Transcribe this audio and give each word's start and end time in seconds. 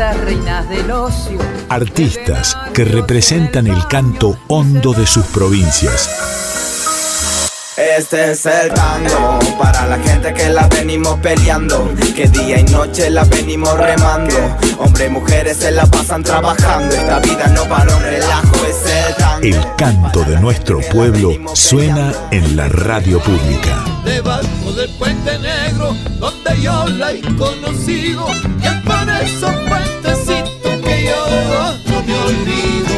reinas 0.00 0.66
del 0.68 0.90
ocio. 0.90 1.38
Artistas 1.68 2.56
que 2.72 2.84
representan 2.84 3.66
el 3.66 3.86
canto 3.86 4.38
hondo 4.48 4.94
de 4.94 5.06
sus 5.06 5.26
provincias. 5.26 6.08
Este 7.76 8.32
es 8.32 8.46
el 8.46 8.72
tango 8.72 9.38
para 9.58 9.86
la 9.86 9.98
gente 9.98 10.32
que 10.32 10.48
la 10.48 10.66
venimos 10.68 11.18
peleando, 11.20 11.92
que 12.16 12.28
día 12.28 12.60
y 12.60 12.64
noche 12.64 13.10
la 13.10 13.24
venimos 13.24 13.76
remando. 13.76 14.34
Hombres 14.78 15.08
y 15.08 15.12
mujeres 15.12 15.56
se 15.58 15.70
la 15.70 15.84
pasan 15.84 16.22
trabajando, 16.22 16.94
esta 16.94 17.18
vida 17.20 17.46
no 17.48 17.64
para 17.64 17.94
un 17.94 18.02
relajo, 18.02 18.66
es 18.66 18.90
el. 18.90 19.19
El 19.42 19.56
canto 19.78 20.22
de 20.24 20.38
nuestro 20.38 20.80
pueblo 20.92 21.32
suena 21.54 22.12
en 22.30 22.56
la 22.56 22.68
radio 22.68 23.18
pública. 23.20 23.86
Debajo 24.04 24.72
del 24.76 24.90
puente 24.98 25.38
negro, 25.38 25.96
donde 26.18 26.60
yo 26.60 26.86
la 26.86 27.12
he 27.12 27.22
conocido, 27.36 28.26
y 28.62 28.66
es 28.66 28.74
por 28.82 29.08
esos 29.08 29.54
puentecitos 29.66 30.76
que 30.84 31.04
yo 31.06 31.26
no 31.88 32.02
me 32.02 32.14
olvido. 32.18 32.90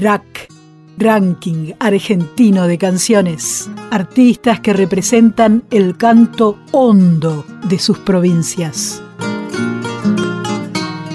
Rack 0.00 0.48
Ranking 0.96 1.74
Argentino 1.78 2.66
de 2.66 2.76
Canciones. 2.76 3.70
Artistas 3.92 4.58
que 4.58 4.72
representan 4.72 5.62
el 5.70 5.96
canto 5.96 6.58
hondo 6.72 7.46
de 7.68 7.78
sus 7.78 7.98
provincias. 7.98 9.00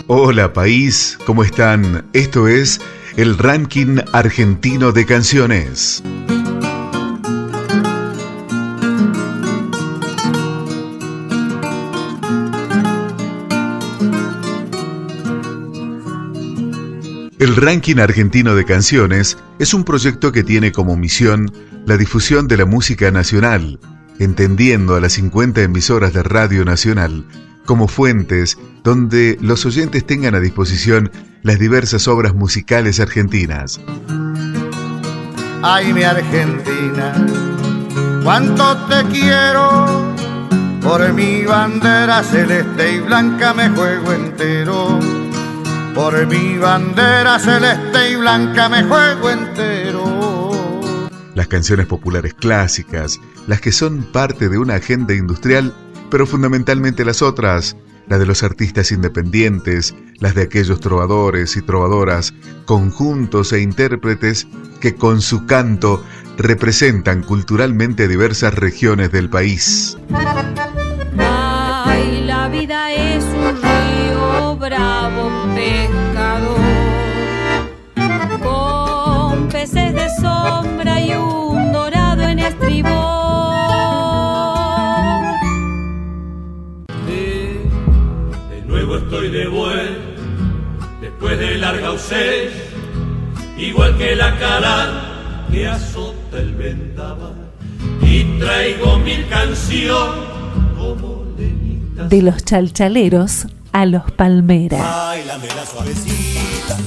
Hola 0.08 0.54
país, 0.54 1.20
¿cómo 1.26 1.44
están? 1.44 2.06
Esto 2.14 2.48
es 2.48 2.80
el 3.16 3.38
Ranking 3.38 4.00
Argentino 4.12 4.92
de 4.92 5.06
Canciones. 5.06 6.02
El 17.38 17.56
Ranking 17.56 17.98
Argentino 17.98 18.56
de 18.56 18.66
Canciones 18.66 19.38
es 19.60 19.76
un 19.76 19.84
proyecto 19.84 20.32
que 20.32 20.44
tiene 20.44 20.72
como 20.72 20.98
misión 20.98 21.52
la 21.86 21.98
difusión 21.98 22.48
de 22.48 22.58
la 22.58 22.66
música 22.66 23.12
nacional, 23.12 23.80
entendiendo 24.18 24.96
a 24.96 25.02
las 25.02 25.14
50 25.14 25.62
emisoras 25.62 26.14
de 26.14 26.24
Radio 26.24 26.66
Nacional 26.66 27.26
como 27.66 27.88
fuentes 27.88 28.58
donde 28.84 29.38
los 29.42 29.66
oyentes 29.66 30.06
tengan 30.06 30.36
a 30.36 30.40
disposición 30.40 31.12
las 31.42 31.60
diversas 31.60 32.08
obras 32.08 32.34
musicales 32.34 33.00
argentinas. 33.00 33.80
Ay, 35.62 35.94
mi 35.94 36.04
Argentina, 36.04 37.14
cuánto 38.24 38.78
te 38.88 39.04
quiero, 39.06 40.14
por 40.82 41.14
mi 41.14 41.44
bandera 41.44 42.22
celeste 42.24 42.94
y 42.96 43.00
blanca 43.00 43.54
me 43.54 43.70
juego 43.70 44.12
entero 44.12 45.00
por 45.94 46.26
mi 46.26 46.58
bandera 46.58 47.38
celeste 47.40 48.12
y 48.12 48.16
blanca 48.16 48.68
me 48.68 48.84
juego 48.84 49.30
entero. 49.30 50.52
Las 51.36 51.48
canciones 51.48 51.86
populares 51.86 52.34
clásicas, 52.34 53.20
las 53.48 53.62
que 53.62 53.72
son 53.72 54.04
parte 54.12 54.50
de 54.50 54.58
una 54.58 54.76
agenda 54.76 55.14
industrial, 55.14 55.74
pero 56.14 56.28
fundamentalmente 56.28 57.04
las 57.06 57.24
otras, 57.24 57.76
las 58.08 58.20
de 58.20 58.28
los 58.28 58.44
artistas 58.44 58.92
independientes, 58.92 59.96
las 60.20 60.36
de 60.36 60.44
aquellos 60.44 60.80
trovadores 60.80 61.58
y 61.58 61.64
trovadoras, 61.64 62.36
conjuntos 62.66 63.52
e 63.52 63.62
intérpretes 63.62 64.46
que 64.80 64.94
con 64.94 65.22
su 65.22 65.48
canto 65.48 66.04
representan 66.38 67.24
culturalmente 67.24 68.08
diversas 68.08 68.54
regiones 68.54 69.12
del 69.12 69.28
país. 69.28 69.98
Ay, 71.18 72.24
la 72.28 72.48
vida 72.48 72.92
es 72.92 73.24
un 73.24 73.60
río 73.60 74.56
bravo 74.58 75.32
pescador, 75.56 76.60
con 78.44 79.48
peces 79.50 79.96
de 79.96 80.08
sombra 80.22 80.83
igual 93.58 93.98
que 93.98 94.16
la 94.16 94.38
cara 94.40 95.46
que 95.52 95.68
azota 95.68 96.38
el 96.38 96.56
vendaval, 96.56 97.36
y 98.02 98.24
traigo 98.40 98.98
mil 99.00 99.28
canciones 99.28 100.30
como 100.76 101.24
de 102.10 102.22
los 102.22 102.44
chalchaleros 102.44 103.48
a 103.72 103.86
los 103.86 104.10
palmeras. 104.12 104.82
Bailame 104.82 105.48
la 105.48 105.66
suavecita, 105.66 106.78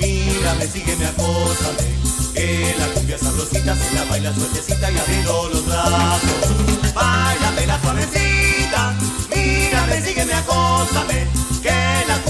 mírame, 0.00 0.66
sígueme, 0.66 1.06
acósame. 1.06 1.96
Que 2.34 2.74
la 2.78 2.86
cumbia 2.88 3.18
sabrosita 3.18 3.74
se 3.74 3.94
la 3.94 4.04
baila 4.04 4.34
suertecita 4.34 4.90
y 4.90 4.98
abriendo 4.98 5.48
los 5.52 5.66
brazos. 5.66 6.94
Bailame 6.94 7.66
la 7.66 7.80
suavecita, 7.80 8.94
mírame, 9.34 10.02
sígueme, 10.02 10.32
acósame. 10.34 11.35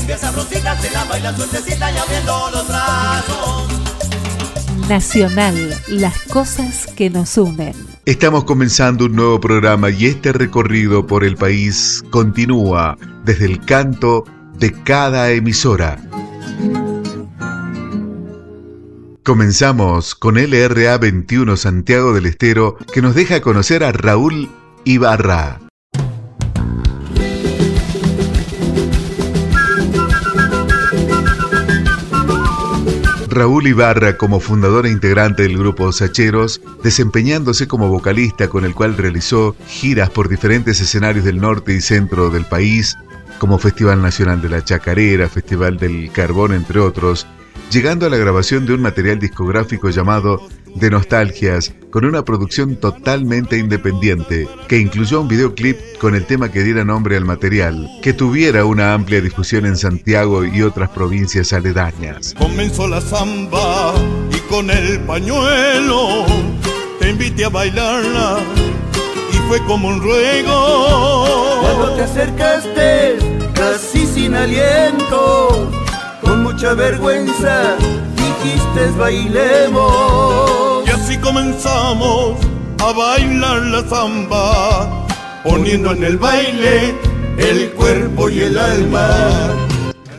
Cumbia 0.06 0.18
sabrosita 0.18 0.80
se 0.80 0.90
la 0.92 1.04
baila 1.06 1.34
suertecita 1.34 1.90
y 1.90 1.96
abriendo 1.96 2.50
los 2.52 2.68
brazos. 2.68 3.64
Nacional, 4.88 5.82
las 5.88 6.16
cosas 6.28 6.86
que 6.94 7.10
nos 7.10 7.36
unen. 7.36 7.74
Estamos 8.04 8.44
comenzando 8.44 9.06
un 9.06 9.16
nuevo 9.16 9.40
programa 9.40 9.90
y 9.90 10.06
este 10.06 10.32
recorrido 10.32 11.08
por 11.08 11.24
el 11.24 11.34
país 11.34 12.04
continúa 12.10 12.96
desde 13.24 13.46
el 13.46 13.64
canto 13.64 14.22
de 14.56 14.80
cada 14.84 15.32
emisora. 15.32 15.98
Comenzamos 19.24 20.14
con 20.14 20.36
LRA 20.36 20.98
21 20.98 21.56
Santiago 21.56 22.14
del 22.14 22.26
Estero 22.26 22.76
que 22.92 23.02
nos 23.02 23.16
deja 23.16 23.40
conocer 23.40 23.82
a 23.82 23.90
Raúl 23.90 24.48
Ibarra. 24.84 25.65
Raúl 33.36 33.66
Ibarra 33.66 34.16
como 34.16 34.40
fundador 34.40 34.86
e 34.86 34.90
integrante 34.90 35.42
del 35.42 35.58
grupo 35.58 35.92
Sacheros, 35.92 36.62
desempeñándose 36.82 37.68
como 37.68 37.90
vocalista 37.90 38.48
con 38.48 38.64
el 38.64 38.74
cual 38.74 38.96
realizó 38.96 39.54
giras 39.68 40.08
por 40.08 40.30
diferentes 40.30 40.80
escenarios 40.80 41.26
del 41.26 41.38
norte 41.38 41.74
y 41.74 41.82
centro 41.82 42.30
del 42.30 42.46
país, 42.46 42.96
como 43.38 43.58
Festival 43.58 44.00
Nacional 44.00 44.40
de 44.40 44.48
la 44.48 44.64
Chacarera, 44.64 45.28
Festival 45.28 45.76
del 45.76 46.10
Carbón, 46.12 46.54
entre 46.54 46.80
otros, 46.80 47.26
llegando 47.70 48.06
a 48.06 48.08
la 48.08 48.16
grabación 48.16 48.64
de 48.64 48.72
un 48.72 48.80
material 48.80 49.18
discográfico 49.18 49.90
llamado 49.90 50.40
De 50.76 50.90
Nostalgias, 50.90 51.74
con 51.90 52.04
una 52.04 52.24
producción 52.24 52.76
totalmente 52.76 53.58
independiente, 53.58 54.46
que 54.68 54.78
incluyó 54.78 55.22
un 55.22 55.28
videoclip 55.28 55.78
con 55.98 56.14
el 56.14 56.26
tema 56.26 56.50
que 56.50 56.62
diera 56.62 56.84
nombre 56.84 57.16
al 57.16 57.24
material, 57.24 57.88
que 58.02 58.12
tuviera 58.12 58.64
una 58.64 58.92
amplia 58.92 59.20
difusión 59.20 59.64
en 59.64 59.76
Santiago 59.76 60.44
y 60.44 60.62
otras 60.62 60.90
provincias 60.90 61.52
aledañas. 61.52 62.34
Comenzó 62.36 62.86
la 62.86 63.00
samba 63.00 63.94
y 64.30 64.38
con 64.50 64.70
el 64.70 65.00
pañuelo 65.00 66.26
te 66.98 67.10
invité 67.10 67.44
a 67.44 67.48
bailarla 67.48 68.38
y 69.32 69.36
fue 69.48 69.64
como 69.64 69.88
un 69.88 70.02
ruego. 70.02 71.60
Cuando 71.60 71.94
te 71.94 72.02
acercaste, 72.02 73.16
casi 73.54 74.06
sin 74.06 74.34
aliento, 74.34 75.70
con 76.20 76.42
mucha 76.42 76.74
vergüenza, 76.74 77.76
dijiste 78.16 78.90
bailemos. 78.98 80.65
Y 81.16 81.20
comenzamos 81.20 82.38
a 82.78 82.92
bailar 82.92 83.62
la 83.62 83.82
zamba, 83.82 85.06
poniendo 85.42 85.92
en 85.92 86.04
el 86.04 86.18
baile 86.18 86.94
el 87.38 87.70
cuerpo 87.70 88.28
y 88.28 88.40
el 88.40 88.58
alma. 88.58 89.08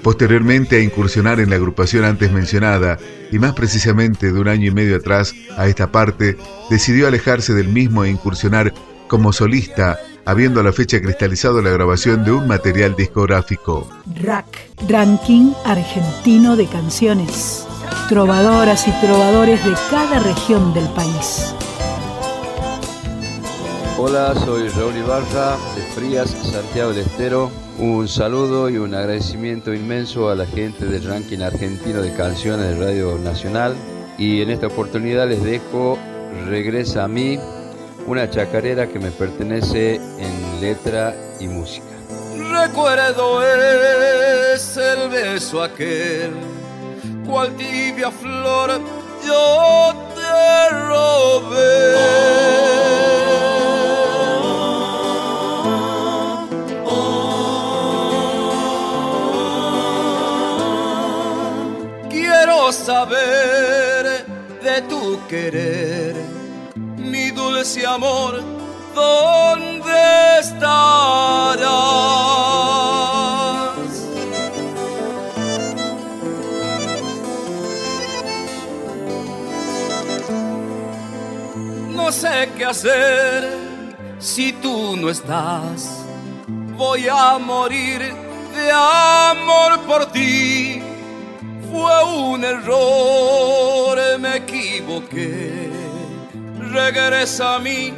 Posteriormente 0.01 0.77
a 0.77 0.79
incursionar 0.79 1.39
en 1.39 1.49
la 1.49 1.57
agrupación 1.57 2.05
antes 2.05 2.31
mencionada, 2.31 2.97
y 3.31 3.37
más 3.39 3.53
precisamente 3.53 4.31
de 4.31 4.39
un 4.39 4.47
año 4.47 4.67
y 4.67 4.71
medio 4.71 4.95
atrás 4.95 5.35
a 5.57 5.67
esta 5.67 5.91
parte, 5.91 6.37
decidió 6.69 7.07
alejarse 7.07 7.53
del 7.53 7.67
mismo 7.67 8.03
e 8.03 8.09
incursionar 8.09 8.73
como 9.07 9.33
solista 9.33 9.99
habiendo 10.25 10.59
a 10.59 10.63
la 10.63 10.73
fecha 10.73 10.99
cristalizado 11.01 11.61
la 11.61 11.69
grabación 11.69 12.25
de 12.25 12.31
un 12.31 12.47
material 12.47 12.95
discográfico. 12.95 13.87
RAC, 14.21 14.45
Ranking 14.89 15.53
Argentino 15.63 16.55
de 16.55 16.67
Canciones. 16.67 17.66
Trovadoras 18.09 18.87
y 18.87 18.91
trovadores 19.01 19.63
de 19.65 19.73
cada 19.89 20.19
región 20.19 20.73
del 20.73 20.85
país. 20.89 21.53
Hola, 23.97 24.33
soy 24.45 24.69
Raúl 24.69 24.95
Ibarra 24.95 25.57
de 25.75 25.81
Frías, 25.93 26.29
Santiago 26.29 26.93
del 26.93 27.05
Estero. 27.05 27.51
Un 27.77 28.07
saludo 28.07 28.69
y 28.69 28.77
un 28.77 28.95
agradecimiento 28.95 29.73
inmenso 29.73 30.29
a 30.29 30.35
la 30.35 30.45
gente 30.45 30.85
del 30.85 31.03
ranking 31.03 31.39
argentino 31.39 32.01
de 32.01 32.13
canciones 32.13 32.69
de 32.69 32.85
Radio 32.85 33.17
Nacional. 33.17 33.75
Y 34.17 34.41
en 34.41 34.51
esta 34.51 34.67
oportunidad 34.67 35.27
les 35.27 35.43
dejo 35.43 35.97
Regresa 36.45 37.03
a 37.03 37.07
mí, 37.07 37.39
una 38.05 38.29
chacarera 38.29 38.87
que 38.87 38.99
me 38.99 39.11
pertenece 39.11 39.95
en 39.95 40.61
letra 40.61 41.13
y 41.39 41.47
música. 41.47 41.85
Recuerdo 42.51 43.41
es 44.53 44.77
el 44.77 45.09
beso 45.09 45.61
aquel, 45.61 46.31
cual 47.27 47.55
tibia 47.55 48.09
flor 48.09 48.81
yo 49.25 49.93
te 50.15 50.69
robé. 50.69 52.07
Quiero 62.09 62.71
saber 62.71 64.25
de 64.63 64.81
tu 64.83 65.19
querer, 65.27 66.15
mi 66.75 67.31
dulce 67.31 67.85
amor, 67.85 68.41
¿dónde 68.95 70.39
estarás? 70.39 72.36
Sé 82.17 82.49
qué 82.57 82.65
hacer 82.65 83.47
si 84.17 84.51
tú 84.53 84.97
no 84.97 85.09
estás. 85.11 86.03
Voy 86.75 87.07
a 87.07 87.37
morir 87.37 87.99
de 88.55 88.71
amor 88.71 89.79
por 89.85 90.11
ti. 90.11 90.81
Fue 91.69 92.03
un 92.05 92.43
error, 92.43 93.97
me 94.19 94.37
equivoqué. 94.37 95.69
Regresa 96.71 97.55
a 97.55 97.59
mí, 97.59 97.93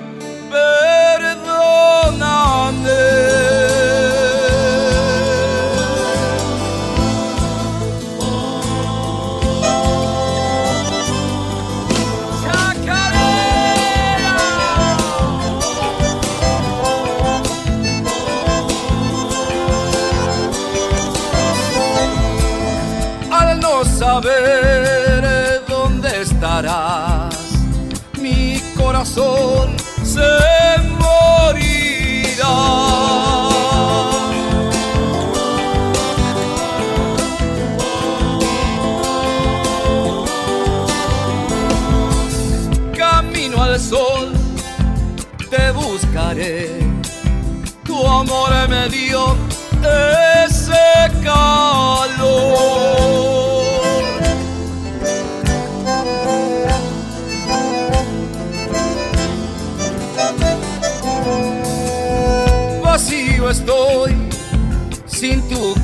perdóname. 0.52 1.60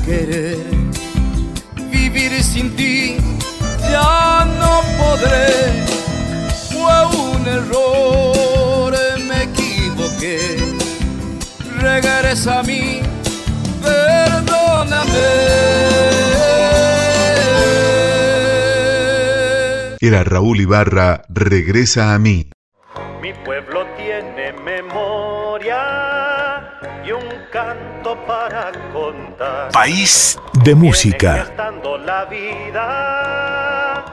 Querer. 0.06 0.56
Vivir 1.90 2.42
sin 2.42 2.74
ti 2.76 3.16
ya 3.90 4.46
no 4.60 4.80
podré. 5.00 5.84
Fue 6.70 6.96
un 7.28 7.46
error, 7.46 8.94
me 9.28 9.42
equivoqué. 9.42 10.56
Regresa 11.80 12.60
a 12.60 12.62
mí, 12.62 13.00
perdóname. 13.82 15.28
Era 20.00 20.22
Raúl 20.22 20.60
Ibarra, 20.60 21.22
Regresa 21.28 22.14
a 22.14 22.18
mí. 22.18 22.48
País 29.76 30.38
de 30.64 30.74
música. 30.74 31.42
Estando 31.50 31.98
la 31.98 32.24
vida 32.24 34.06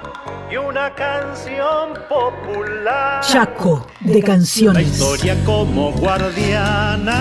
y 0.51 0.57
una 0.57 0.93
canción 0.93 1.93
popular. 2.09 3.21
Chaco 3.21 3.87
de 4.01 4.19
La 4.19 4.25
canciones. 4.25 4.91
historia 4.91 5.41
como 5.45 5.93
guardiana 5.93 7.17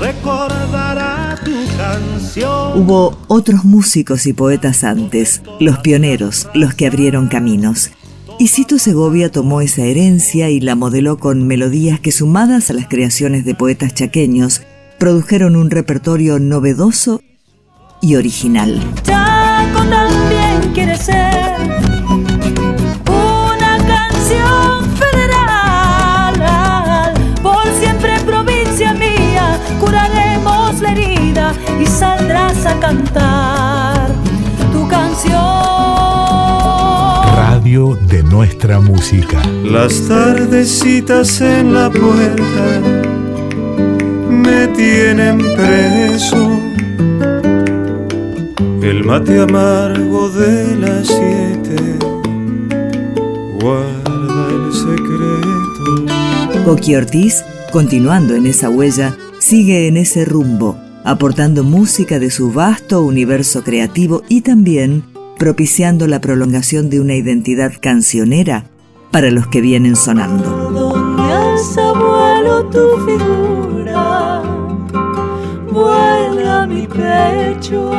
recordará 0.00 1.38
tu 1.44 1.54
canción. 1.76 2.82
Hubo 2.82 3.16
otros 3.28 3.64
músicos 3.64 4.26
y 4.26 4.32
poetas 4.32 4.82
antes, 4.82 5.40
los 5.60 5.78
pioneros, 5.78 6.48
los 6.52 6.74
que 6.74 6.88
abrieron 6.88 7.28
caminos. 7.28 7.92
Y 8.40 8.48
Cito 8.48 8.80
Segovia 8.80 9.30
tomó 9.30 9.60
esa 9.60 9.82
herencia 9.82 10.50
y 10.50 10.58
la 10.58 10.74
modeló 10.74 11.18
con 11.18 11.46
melodías 11.46 12.00
que 12.00 12.10
sumadas 12.10 12.70
a 12.70 12.72
las 12.72 12.88
creaciones 12.88 13.44
de 13.44 13.54
poetas 13.54 13.94
chaqueños, 13.94 14.62
produjeron 15.04 15.54
un 15.54 15.68
repertorio 15.68 16.38
novedoso 16.38 17.20
y 18.00 18.16
original. 18.16 18.80
Chaco 19.02 19.84
también 19.90 20.72
quiere 20.72 20.96
ser 20.96 21.60
una 23.06 23.76
canción 23.86 24.88
federal. 24.96 26.32
Por 27.42 27.66
siempre 27.78 28.18
provincia 28.24 28.94
mía, 28.94 29.60
curaremos 29.78 30.80
la 30.80 30.92
herida 30.92 31.52
y 31.78 31.84
saldrás 31.84 32.64
a 32.64 32.80
cantar 32.80 34.10
tu 34.72 34.88
canción. 34.88 35.34
Radio 37.36 37.98
de 38.08 38.22
nuestra 38.22 38.80
música. 38.80 39.42
Las 39.64 40.08
tardecitas 40.08 41.42
en 41.42 41.74
la 41.74 41.90
puerta 41.90 43.23
tienen 44.76 45.38
preso. 45.38 46.60
El 48.82 49.04
mate 49.04 49.40
amargo 49.40 50.28
de 50.30 50.76
las 50.76 51.06
siete 51.06 51.76
guarda 53.60 54.48
el 54.50 54.72
secreto. 54.72 56.64
Coqui 56.64 56.96
Ortiz, 56.96 57.44
continuando 57.72 58.34
en 58.34 58.46
esa 58.46 58.68
huella, 58.68 59.16
sigue 59.38 59.88
en 59.88 59.96
ese 59.96 60.24
rumbo, 60.24 60.78
aportando 61.04 61.64
música 61.64 62.18
de 62.18 62.30
su 62.30 62.52
vasto 62.52 63.02
universo 63.02 63.64
creativo 63.64 64.22
y 64.28 64.42
también 64.42 65.04
propiciando 65.38 66.06
la 66.06 66.20
prolongación 66.20 66.90
de 66.90 67.00
una 67.00 67.14
identidad 67.14 67.72
cancionera 67.80 68.66
para 69.10 69.30
los 69.30 69.46
que 69.46 69.60
vienen 69.60 69.96
sonando. 69.96 70.70
Donde 70.70 71.22
alza 71.22 71.92
vuelo 71.92 72.64
tu 72.66 73.06
figura, 73.06 73.43
mi 76.74 76.86
pecho. 76.88 77.90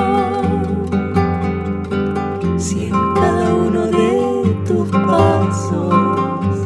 Si 2.58 2.86
en 2.86 3.14
cada 3.16 3.54
uno 3.54 3.88
de 3.88 4.56
tus 4.68 4.90
pasos 4.90 6.58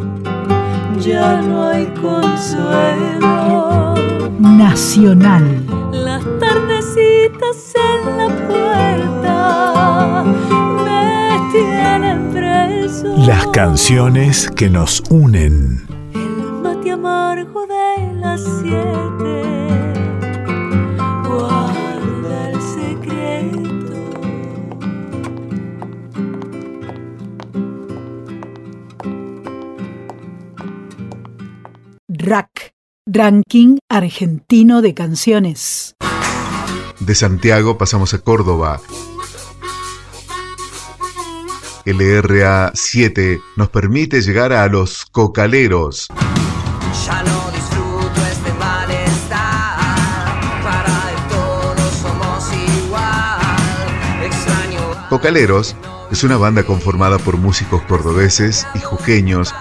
ya 1.00 1.42
no 1.42 1.68
hay 1.70 1.86
consuelo. 2.02 3.94
Nacional. 4.40 5.66
Las 5.92 6.24
tardecitas 6.40 7.74
en 7.90 8.18
la 8.18 8.28
puerta 8.48 10.24
me 10.86 11.52
tienen 11.52 12.32
preso. 12.32 13.08
Las 13.18 13.48
canciones 13.48 14.50
que 14.56 14.70
nos 14.70 15.04
unen. 15.10 15.86
El 16.14 16.54
mate 16.64 16.92
amargo 16.92 17.68
de 17.68 18.14
las 18.14 18.42
siete. 18.62 19.79
Ranking 33.12 33.80
Argentino 33.90 34.84
de 34.84 34.94
Canciones. 34.94 35.96
De 37.00 37.16
Santiago 37.16 37.76
pasamos 37.76 38.14
a 38.14 38.20
Córdoba. 38.20 38.80
LRA 41.86 42.72
7 42.76 43.42
nos 43.56 43.70
permite 43.70 44.22
llegar 44.22 44.54
a 44.54 44.68
los 44.68 45.06
cocaleros. 45.06 46.10
Ya 47.08 47.24
no 47.24 47.50
disfruto 47.50 48.26
este 48.32 48.54
malestar. 48.60 49.80
Para 50.64 51.28
todos 51.30 51.92
somos 51.94 52.46
igual. 52.54 54.24
Extraño. 54.24 55.10
Cocaleros 55.10 55.76
es 56.12 56.24
una 56.24 56.38
banda 56.38 56.62
conformada 56.62 57.18
por 57.18 57.38
músicos 57.38 57.82
cordobeses 57.84 58.68
y 58.76 58.80
jujeños 58.80 59.56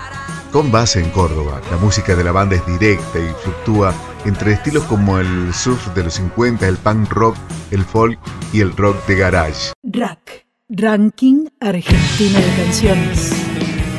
con 0.53 0.71
base 0.71 1.01
en 1.01 1.11
Córdoba. 1.11 1.61
La 1.71 1.77
música 1.77 2.15
de 2.15 2.25
la 2.25 2.33
banda 2.33 2.57
es 2.57 2.67
directa 2.67 3.19
y 3.19 3.29
fluctúa 3.43 3.95
entre 4.25 4.53
estilos 4.53 4.85
como 4.85 5.19
el 5.19 5.53
surf 5.55 5.95
de 5.95 6.05
los 6.05 6.15
50, 6.15 6.67
el 6.67 6.77
punk 6.77 7.11
rock, 7.13 7.37
el 7.71 7.85
folk 7.85 8.19
y 8.53 8.61
el 8.61 8.77
rock 8.77 9.05
de 9.07 9.17
garage. 9.17 9.73
Rack, 9.83 10.47
Ranking 10.69 11.47
Argentino 11.61 12.39
de 12.39 12.65
Canciones. 12.65 13.48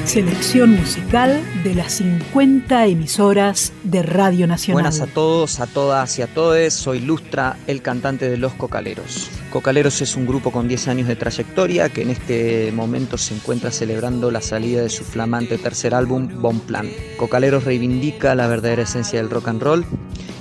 Selección 0.05 0.71
musical 0.71 1.43
de 1.63 1.75
las 1.75 1.93
50 1.93 2.87
emisoras 2.87 3.73
de 3.83 4.01
Radio 4.01 4.47
Nacional. 4.47 4.83
Buenas 4.83 5.01
a 5.01 5.07
todos, 5.07 5.59
a 5.59 5.67
todas 5.67 6.17
y 6.17 6.23
a 6.23 6.27
todes. 6.27 6.73
Soy 6.73 6.99
Lustra, 6.99 7.57
el 7.67 7.81
cantante 7.83 8.27
de 8.27 8.37
Los 8.37 8.53
Cocaleros. 8.53 9.29
Cocaleros 9.51 10.01
es 10.01 10.15
un 10.15 10.25
grupo 10.25 10.51
con 10.51 10.67
10 10.67 10.87
años 10.87 11.07
de 11.07 11.15
trayectoria 11.15 11.89
que 11.89 12.01
en 12.01 12.09
este 12.09 12.71
momento 12.71 13.17
se 13.17 13.35
encuentra 13.35 13.71
celebrando 13.71 14.31
la 14.31 14.41
salida 14.41 14.81
de 14.81 14.89
su 14.89 15.03
flamante 15.03 15.57
tercer 15.57 15.93
álbum, 15.93 16.41
Bon 16.41 16.59
Plan. 16.59 16.89
Cocaleros 17.17 17.65
reivindica 17.65 18.33
la 18.33 18.47
verdadera 18.47 18.83
esencia 18.83 19.19
del 19.19 19.29
rock 19.29 19.49
and 19.49 19.61
roll 19.61 19.85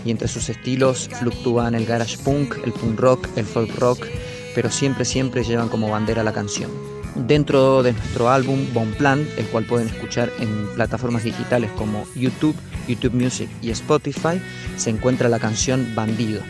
y 0.04 0.10
entre 0.10 0.28
sus 0.28 0.48
estilos 0.48 1.10
fluctúan 1.18 1.74
el 1.74 1.84
garage 1.84 2.16
punk, 2.18 2.56
el 2.64 2.72
punk 2.72 2.98
rock, 2.98 3.28
el 3.36 3.44
folk 3.44 3.74
rock, 3.78 4.06
pero 4.54 4.70
siempre, 4.70 5.04
siempre 5.04 5.44
llevan 5.44 5.68
como 5.68 5.90
bandera 5.90 6.22
la 6.22 6.32
canción. 6.32 6.97
Dentro 7.26 7.82
de 7.82 7.92
nuestro 7.92 8.30
álbum 8.30 8.66
Bon 8.72 8.92
Plan, 8.92 9.26
el 9.36 9.46
cual 9.46 9.64
pueden 9.64 9.88
escuchar 9.88 10.30
en 10.38 10.68
plataformas 10.74 11.24
digitales 11.24 11.70
como 11.72 12.06
YouTube, 12.14 12.54
YouTube 12.86 13.14
Music 13.14 13.50
y 13.60 13.70
Spotify, 13.70 14.40
se 14.76 14.90
encuentra 14.90 15.28
la 15.28 15.38
canción 15.38 15.94
Bandido, 15.94 16.42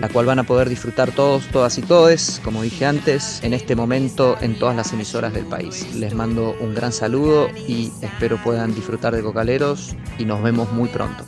la 0.00 0.08
cual 0.08 0.26
van 0.26 0.38
a 0.38 0.44
poder 0.44 0.68
disfrutar 0.68 1.12
todos, 1.12 1.46
todas 1.48 1.76
y 1.78 1.82
todes, 1.82 2.40
como 2.42 2.62
dije 2.62 2.86
antes, 2.86 3.40
en 3.42 3.52
este 3.52 3.76
momento 3.76 4.36
en 4.40 4.58
todas 4.58 4.74
las 4.74 4.92
emisoras 4.92 5.34
del 5.34 5.44
país. 5.44 5.86
Les 5.94 6.14
mando 6.14 6.56
un 6.58 6.74
gran 6.74 6.92
saludo 6.92 7.48
y 7.68 7.92
espero 8.00 8.42
puedan 8.42 8.74
disfrutar 8.74 9.14
de 9.14 9.22
Cocaleros 9.22 9.94
y 10.18 10.24
nos 10.24 10.42
vemos 10.42 10.72
muy 10.72 10.88
pronto. 10.88 11.24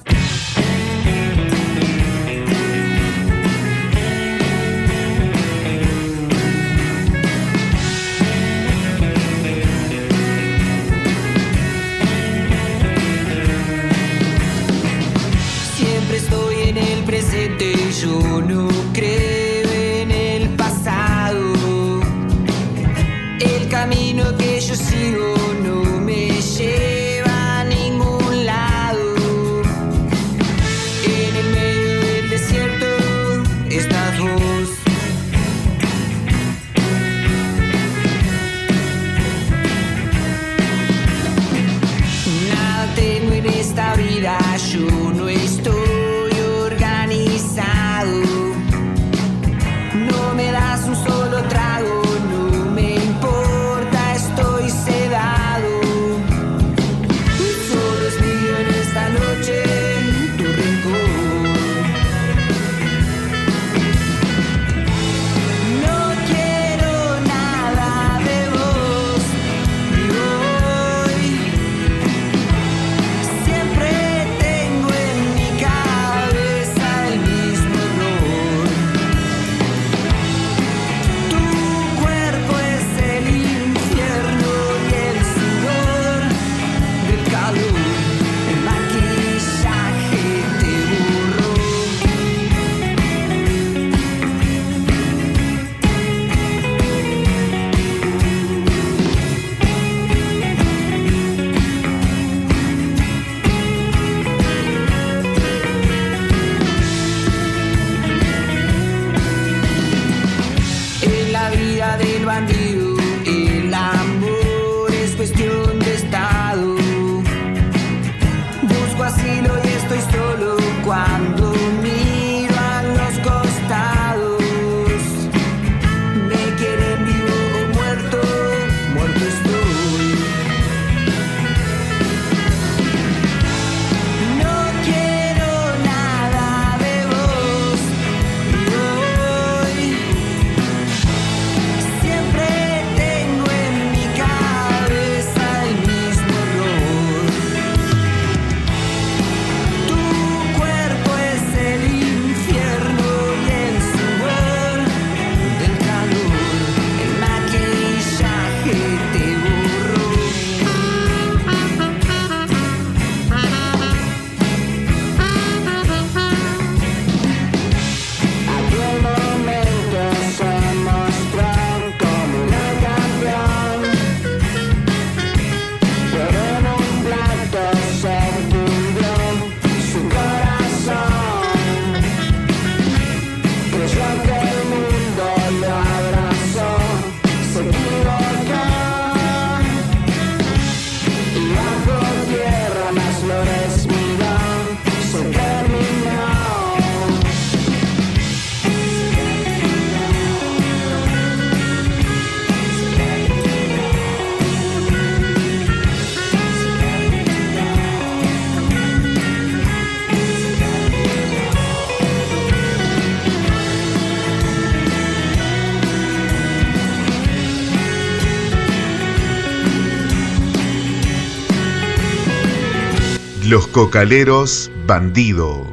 Los 223.48 223.68
Cocaleros 223.68 224.72
Bandido. 224.88 225.64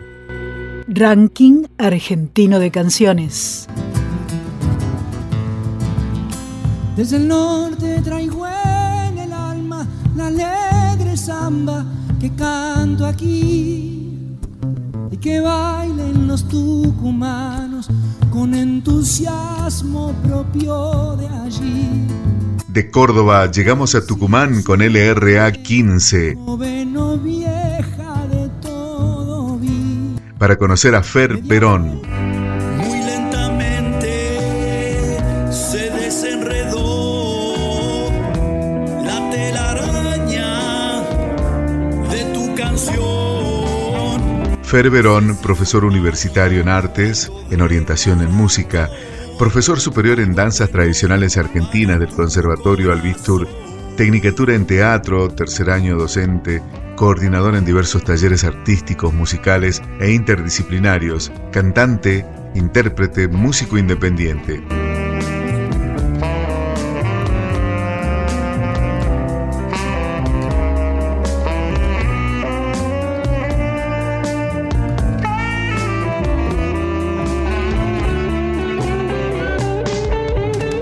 Ranking 0.87 1.63
argentino 1.79 2.59
de 2.59 2.69
canciones. 2.69 3.67
Desde 6.95 7.17
el 7.17 7.27
norte 7.27 7.99
traigo 8.03 8.45
en 8.45 9.17
el 9.17 9.33
alma 9.33 9.87
la 10.15 10.27
alegre 10.27 11.17
samba 11.17 11.83
que 12.19 12.29
canto 12.35 13.07
aquí 13.07 14.11
y 15.09 15.17
que 15.17 15.39
bailen 15.39 16.27
los 16.27 16.47
tucumanos 16.47 17.89
con 18.31 18.53
entusiasmo 18.53 20.13
propio 20.21 21.15
de 21.15 21.27
allí. 21.27 21.89
De 22.67 22.89
Córdoba 22.89 23.51
llegamos 23.51 23.93
a 23.93 24.03
Tucumán 24.05 24.63
con 24.63 24.79
LRA 24.79 25.51
15. 25.51 26.37
Para 30.43 30.57
conocer 30.57 30.93
a 30.93 31.01
Fer 31.01 31.39
Perón. 31.47 32.01
Muy 32.75 32.99
lentamente 33.05 34.37
se 35.49 35.89
desenredó 35.89 36.81
la 39.05 39.29
telaraña 39.31 40.99
de 42.11 42.25
tu 42.33 42.53
canción. 42.55 42.99
Fer 44.63 44.89
Verón, 44.89 45.37
profesor 45.41 45.85
universitario 45.85 46.59
en 46.59 46.67
artes, 46.67 47.31
en 47.49 47.61
orientación 47.61 48.21
en 48.21 48.33
música, 48.33 48.89
profesor 49.39 49.79
superior 49.79 50.19
en 50.19 50.35
danzas 50.35 50.69
tradicionales 50.71 51.37
argentinas 51.37 52.01
del 52.01 52.09
Conservatorio 52.09 52.91
Albistur, 52.91 53.47
tecnicatura 53.95 54.55
en 54.55 54.67
teatro, 54.67 55.29
tercer 55.29 55.69
año 55.69 55.95
docente, 55.95 56.61
coordinador 56.95 57.55
en 57.55 57.65
diversos 57.65 58.03
talleres 58.03 58.43
artísticos, 58.43 59.13
musicales 59.13 59.81
e 59.99 60.11
interdisciplinarios, 60.11 61.31
cantante, 61.51 62.25
intérprete, 62.55 63.27
músico 63.27 63.77
independiente. 63.77 64.63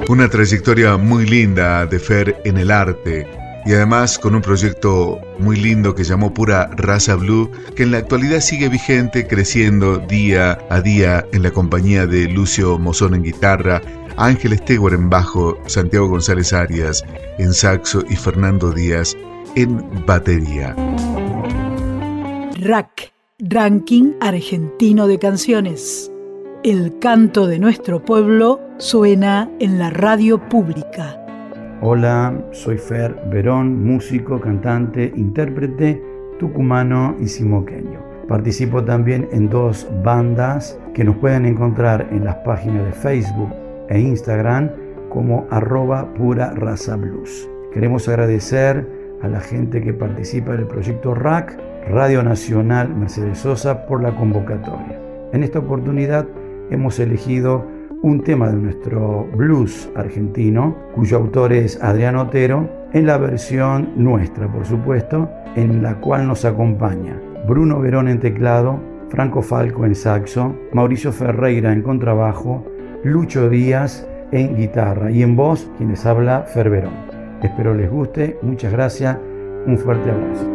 Una 0.10 0.28
trayectoria 0.30 0.98
muy 0.98 1.26
linda 1.26 1.86
de 1.86 1.98
Fer 1.98 2.42
en 2.44 2.58
el 2.58 2.70
arte 2.70 3.41
y 3.66 3.74
además 3.74 4.18
con 4.18 4.36
un 4.36 4.42
proyecto 4.42 5.20
muy 5.40 5.56
lindo 5.56 5.94
que 5.94 6.04
llamó 6.04 6.34
Pura 6.34 6.70
Raza 6.76 7.16
Blue, 7.16 7.52
que 7.76 7.84
en 7.84 7.92
la 7.92 8.00
actualidad 8.00 8.40
sigue 8.40 8.70
vigente, 8.70 9.28
creciendo 9.28 9.98
día 9.98 10.60
a 10.70 10.82
día 10.82 11.26
en 11.32 11.44
la 11.44 11.52
compañía 11.52 12.08
de 12.08 12.28
Lucio 12.28 12.78
Mozón 12.80 13.16
en 13.16 13.24
guitarra, 13.24 13.82
Ángel 14.18 14.58
Stewart 14.58 14.94
en 14.94 15.10
bajo, 15.10 15.58
Santiago 15.68 16.08
González 16.08 16.54
Arias 16.54 17.04
en 17.38 17.54
saxo 17.54 18.04
y 18.10 18.16
Fernando 18.16 18.72
Díaz 18.72 19.16
en 19.56 20.06
batería. 20.06 20.76
Rack, 22.60 23.14
Ranking 23.40 24.14
Argentino 24.22 25.08
de 25.08 25.18
Canciones. 25.18 26.12
El 26.64 27.00
canto 27.00 27.48
de 27.48 27.58
nuestro 27.58 28.06
pueblo 28.06 28.62
suena 28.78 29.50
en 29.60 29.80
la 29.80 29.90
radio 29.90 30.48
pública. 30.48 31.21
Hola, 31.84 32.40
soy 32.52 32.78
Fer 32.78 33.16
Verón, 33.32 33.84
músico, 33.84 34.40
cantante, 34.40 35.12
intérprete 35.16 36.00
tucumano 36.38 37.16
y 37.20 37.28
simoqueño. 37.28 38.00
Participo 38.28 38.84
también 38.84 39.28
en 39.32 39.50
dos 39.50 39.90
bandas 40.04 40.80
que 40.94 41.04
nos 41.04 41.16
pueden 41.16 41.48
encontrar 41.48 42.08
en 42.12 42.24
las 42.24 42.36
páginas 42.46 42.86
de 42.86 42.92
Facebook 42.92 43.50
e 43.90 44.00
Instagram 44.00 44.70
como 45.10 45.48
arroba 45.50 46.14
pura 46.14 46.54
raza 46.54 46.96
blues. 46.98 47.50
Queremos 47.74 48.08
agradecer 48.08 48.88
a 49.24 49.28
la 49.28 49.40
gente 49.40 49.82
que 49.82 49.92
participa 49.92 50.52
del 50.52 50.68
proyecto 50.68 51.16
RAC, 51.16 51.60
Radio 51.90 52.22
Nacional 52.22 52.96
Mercedes 52.96 53.40
Sosa, 53.40 53.88
por 53.88 54.04
la 54.04 54.16
convocatoria. 54.16 55.02
En 55.34 55.42
esta 55.42 55.58
oportunidad 55.58 56.28
hemos 56.70 57.00
elegido 57.00 57.66
un 58.02 58.22
tema 58.22 58.50
de 58.50 58.58
nuestro 58.58 59.28
blues 59.36 59.90
argentino, 59.96 60.76
cuyo 60.96 61.18
autor 61.18 61.54
es 61.54 61.82
Adrián 61.82 62.16
Otero, 62.16 62.70
en 62.94 63.06
la 63.06 63.18
versión 63.18 63.92
nuestra, 63.96 64.52
por 64.52 64.66
supuesto, 64.66 65.30
en 65.56 65.84
la 65.84 65.96
cual 65.96 66.28
nos 66.28 66.44
acompaña 66.46 67.20
Bruno 67.48 67.80
Verón 67.80 68.08
en 68.08 68.20
teclado, 68.20 68.80
Franco 69.10 69.42
Falco 69.42 69.86
en 69.86 69.96
saxo, 69.96 70.56
Mauricio 70.74 71.12
Ferreira 71.12 71.72
en 71.74 71.82
contrabajo, 71.82 72.66
Lucho 73.04 73.50
Díaz 73.50 74.08
en 74.32 74.56
guitarra 74.56 75.12
y 75.12 75.24
en 75.24 75.36
voz 75.36 75.70
quienes 75.78 76.06
habla 76.06 76.44
Fer 76.44 76.70
Verón. 76.70 76.94
Espero 77.42 77.74
les 77.74 77.90
guste, 77.90 78.38
muchas 78.42 78.72
gracias, 78.72 79.18
un 79.66 79.78
fuerte 79.78 80.10
abrazo. 80.12 80.48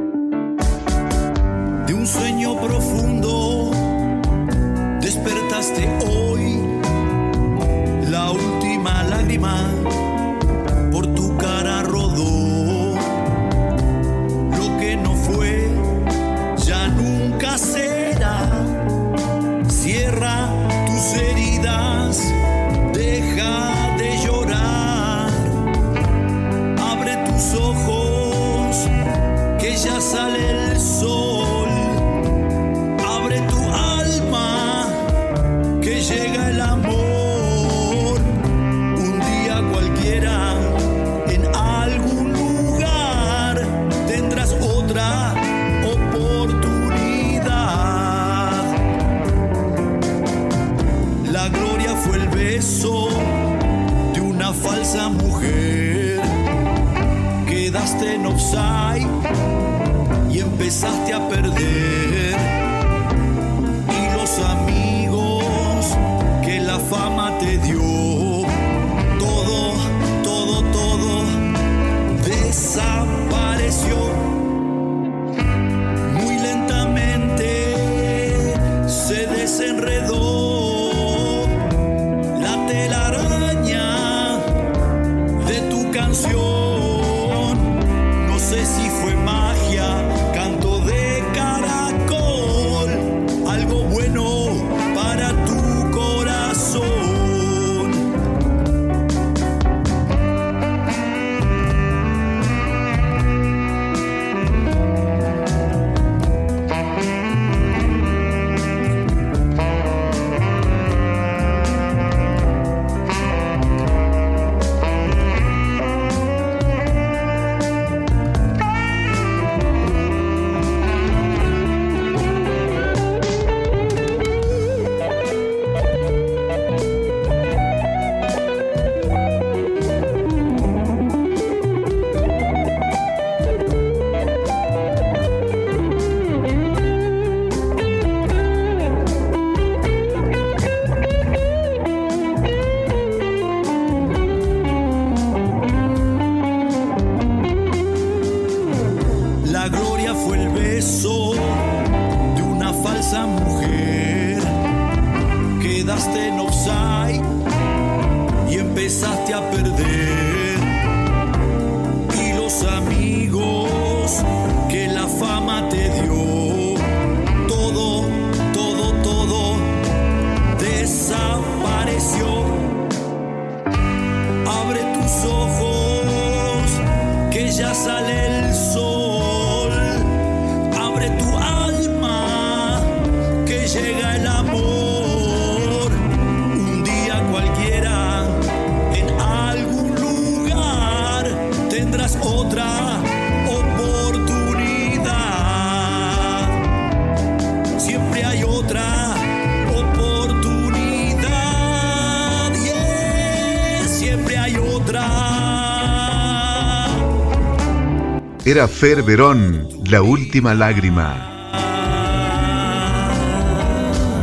Era 208.49 208.69
Fer 208.69 209.03
Verón, 209.03 209.67
La 209.91 210.03
Última 210.03 210.55
Lágrima. 210.55 211.51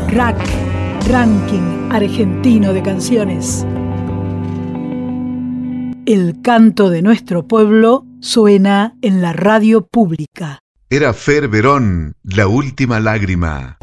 Rack, 0.08 0.40
Ranking 1.10 1.92
Argentino 1.92 2.72
de 2.72 2.82
Canciones. 2.82 3.66
El 6.06 6.42
canto 6.42 6.90
de 6.90 7.02
nuestro 7.02 7.50
pueblo 7.50 8.06
suena 8.22 8.96
en 9.02 9.22
la 9.22 9.34
radio 9.34 9.86
pública. 9.86 10.60
Era 10.90 11.12
Fer 11.12 11.50
Verón, 11.50 12.14
La 12.24 12.48
Última 12.48 13.02
Lágrima. 13.02 13.78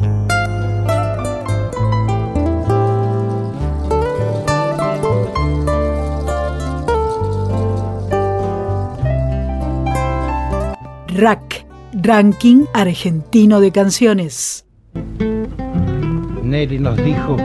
Rack, 11.20 11.66
Ranking 11.92 12.64
Argentino 12.72 13.60
de 13.60 13.70
Canciones. 13.70 14.64
Nelly 16.42 16.78
nos 16.78 16.96
dijo 16.96 17.36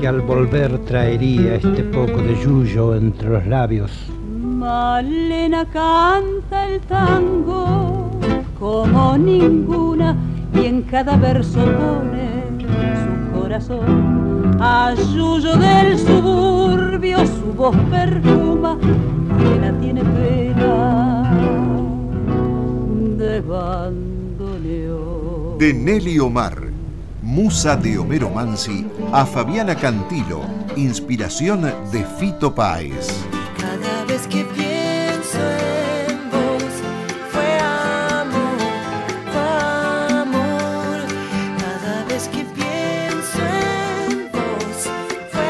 que 0.00 0.08
al 0.08 0.20
volver 0.22 0.76
traería 0.86 1.54
este 1.54 1.84
poco 1.84 2.20
de 2.20 2.34
yuyo 2.42 2.96
entre 2.96 3.28
los 3.28 3.46
labios. 3.46 3.92
Malena 4.34 5.64
canta 5.66 6.66
el 6.66 6.80
tango 6.80 8.10
como 8.58 9.16
ninguna 9.16 10.16
y 10.52 10.66
en 10.66 10.82
cada 10.82 11.16
verso 11.16 11.60
pone 11.60 12.42
su 13.04 13.38
corazón. 13.38 14.56
A 14.60 14.94
Yuyo 15.14 15.56
del 15.56 15.96
suburbio 15.96 17.18
su 17.24 17.52
voz 17.56 17.76
perfuma, 17.88 18.76
pena 19.38 19.78
tiene 19.78 20.02
pena 20.02 21.19
de 23.20 23.40
bandoneón. 23.42 24.08
De 25.58 25.74
Nelly 25.74 26.18
Omar, 26.18 26.56
musa 27.20 27.76
de 27.76 27.98
Homero 27.98 28.30
Mansi, 28.30 28.86
a 29.12 29.26
Fabiana 29.26 29.74
Cantilo, 29.74 30.40
inspiración 30.74 31.70
de 31.92 32.02
Fito 32.18 32.54
Páez. 32.54 33.08
Cada 33.60 34.06
vez 34.06 34.26
que 34.26 34.42
pienso 34.44 35.38
en 36.08 36.30
vos, 36.30 36.62
fue 37.30 37.58
amor, 37.58 38.58
fue 39.32 39.52
amor. 40.18 41.00
Cada 41.58 42.04
vez 42.06 42.26
que 42.28 42.42
pienso 42.44 43.38
en 44.08 44.32
vos, 44.32 44.88
fue 45.30 45.44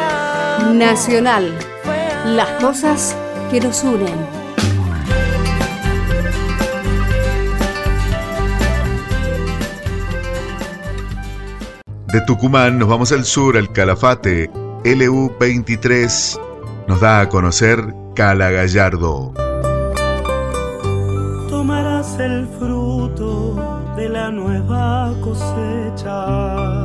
amor. 0.59 0.74
Nacional. 0.74 1.56
Las 2.26 2.48
cosas 2.61 3.14
que 3.50 3.61
nos 3.61 3.85
unen. 3.85 4.39
De 12.12 12.20
Tucumán 12.23 12.77
nos 12.77 12.88
vamos 12.88 13.12
al 13.12 13.25
sur, 13.25 13.57
al 13.57 13.70
Calafate. 13.70 14.51
LU23 14.83 16.40
nos 16.88 17.01
da 17.01 17.20
a 17.20 17.29
conocer 17.29 17.94
Cala 18.16 18.51
Gallardo. 18.51 19.33
Tomarás 21.49 22.18
el 22.18 22.49
fruto 22.59 23.94
de 23.96 24.09
la 24.09 24.33
nueva 24.33 25.14
cosecha. 25.20 26.83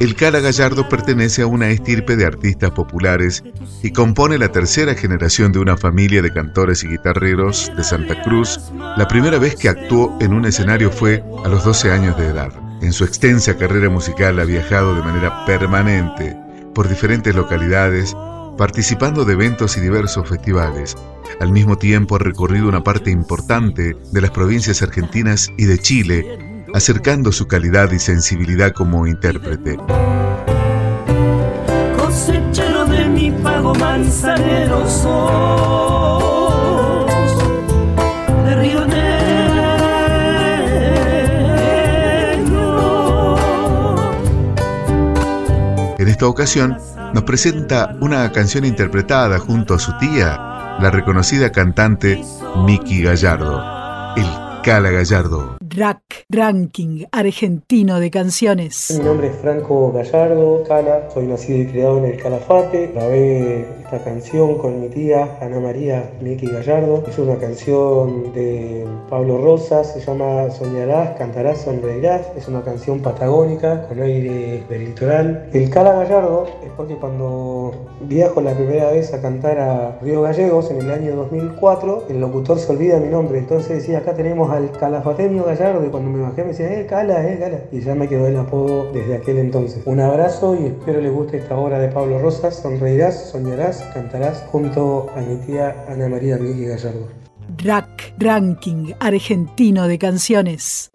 El 0.00 0.16
Cala 0.16 0.40
Gallardo 0.40 0.88
pertenece 0.88 1.42
a 1.42 1.46
una 1.46 1.68
estirpe 1.68 2.16
de 2.16 2.24
artistas 2.24 2.70
populares 2.70 3.44
y 3.82 3.90
compone 3.92 4.38
la 4.38 4.48
tercera 4.48 4.94
generación 4.94 5.52
de 5.52 5.58
una 5.58 5.76
familia 5.76 6.22
de 6.22 6.32
cantores 6.32 6.82
y 6.84 6.88
guitarreros 6.88 7.70
de 7.76 7.84
Santa 7.84 8.22
Cruz. 8.22 8.60
La 8.96 9.06
primera 9.06 9.38
vez 9.38 9.56
que 9.56 9.68
actuó 9.68 10.16
en 10.22 10.32
un 10.32 10.46
escenario 10.46 10.90
fue 10.90 11.22
a 11.44 11.48
los 11.50 11.64
12 11.64 11.92
años 11.92 12.16
de 12.16 12.28
edad. 12.28 12.69
En 12.82 12.92
su 12.94 13.04
extensa 13.04 13.56
carrera 13.56 13.90
musical 13.90 14.40
ha 14.40 14.44
viajado 14.44 14.94
de 14.94 15.02
manera 15.02 15.44
permanente 15.44 16.36
por 16.74 16.88
diferentes 16.88 17.34
localidades, 17.34 18.16
participando 18.56 19.24
de 19.24 19.34
eventos 19.34 19.76
y 19.76 19.80
diversos 19.80 20.26
festivales. 20.26 20.96
Al 21.40 21.52
mismo 21.52 21.76
tiempo 21.76 22.16
ha 22.16 22.20
recorrido 22.20 22.68
una 22.68 22.82
parte 22.82 23.10
importante 23.10 23.96
de 24.12 24.20
las 24.20 24.30
provincias 24.30 24.80
argentinas 24.82 25.50
y 25.58 25.66
de 25.66 25.78
Chile, 25.78 26.64
acercando 26.72 27.32
su 27.32 27.46
calidad 27.46 27.90
y 27.92 27.98
sensibilidad 27.98 28.72
como 28.72 29.06
intérprete. 29.06 29.76
Cosechero 31.96 32.86
de 32.86 33.04
mi 33.06 33.30
pago 33.30 33.74
manzanero 33.74 34.88
sos, 34.88 36.39
esta 46.20 46.28
ocasión 46.28 46.76
nos 47.14 47.24
presenta 47.24 47.96
una 47.98 48.30
canción 48.30 48.66
interpretada 48.66 49.38
junto 49.38 49.72
a 49.72 49.78
su 49.78 49.96
tía, 49.96 50.36
la 50.78 50.90
reconocida 50.90 51.50
cantante 51.50 52.22
Miki 52.66 53.00
Gallardo, 53.00 53.58
el 54.16 54.26
Cala 54.62 54.90
Gallardo. 54.90 55.59
Rack, 55.76 56.26
Ranking 56.28 57.04
Argentino 57.12 58.00
de 58.00 58.10
Canciones. 58.10 58.92
Mi 58.98 59.04
nombre 59.04 59.28
es 59.28 59.36
Franco 59.36 59.92
Gallardo, 59.92 60.64
Cala, 60.66 61.08
soy 61.14 61.26
nacido 61.26 61.60
y 61.60 61.66
criado 61.66 61.98
en 61.98 62.06
el 62.06 62.20
Calafate. 62.20 62.88
Grabé 62.88 63.60
esta 63.84 64.02
canción 64.02 64.58
con 64.58 64.80
mi 64.80 64.88
tía 64.88 65.38
Ana 65.40 65.60
María 65.60 66.10
Miki 66.20 66.46
Gallardo. 66.46 67.04
Es 67.06 67.18
una 67.18 67.36
canción 67.36 68.32
de 68.32 68.84
Pablo 69.08 69.38
Rosas, 69.38 69.92
se 69.92 70.00
llama 70.00 70.50
Soñarás, 70.50 71.16
Cantarás, 71.16 71.62
Sonreirás. 71.62 72.26
Es 72.36 72.48
una 72.48 72.62
canción 72.62 73.00
patagónica 73.00 73.86
con 73.86 74.02
aire 74.02 74.64
del 74.68 74.86
litoral. 74.86 75.48
El 75.52 75.70
Cala 75.70 75.92
Gallardo 75.92 76.46
es 76.64 76.70
porque 76.76 76.96
cuando 76.96 77.72
viajo 78.02 78.40
la 78.40 78.54
primera 78.54 78.90
vez 78.90 79.14
a 79.14 79.22
cantar 79.22 79.60
a 79.60 79.98
Río 80.02 80.22
Gallegos 80.22 80.70
en 80.70 80.80
el 80.80 80.90
año 80.90 81.14
2004, 81.14 82.06
el 82.08 82.20
locutor 82.20 82.58
se 82.58 82.72
olvida 82.72 82.98
mi 82.98 83.08
nombre. 83.08 83.38
Entonces 83.38 83.78
decía, 83.78 83.98
acá 83.98 84.14
tenemos 84.14 84.50
al 84.50 84.72
calafateño 84.72 85.44
Gallardo 85.44 85.59
y 85.60 85.90
cuando 85.90 86.10
me 86.10 86.22
bajé 86.22 86.42
me 86.42 86.48
decía, 86.48 86.72
eh, 86.72 86.86
Cala, 86.86 87.28
eh, 87.28 87.38
Cala. 87.38 87.58
Y 87.70 87.80
ya 87.80 87.94
me 87.94 88.08
quedó 88.08 88.26
el 88.26 88.36
apodo 88.36 88.90
desde 88.92 89.16
aquel 89.16 89.38
entonces. 89.38 89.82
Un 89.84 90.00
abrazo 90.00 90.56
y 90.58 90.66
espero 90.66 91.00
les 91.00 91.12
guste 91.12 91.36
esta 91.36 91.56
obra 91.56 91.78
de 91.78 91.88
Pablo 91.88 92.18
Rosas. 92.18 92.56
Sonreirás, 92.56 93.30
soñarás, 93.30 93.82
cantarás 93.92 94.44
junto 94.50 95.10
a 95.14 95.20
mi 95.20 95.36
tía 95.46 95.84
Ana 95.88 96.08
María 96.08 96.38
Miki 96.38 96.66
Gallardo. 96.66 97.08
Rack, 97.58 98.14
Ranking 98.18 98.94
Argentino 99.00 99.86
de 99.86 99.98
Canciones. 99.98 100.90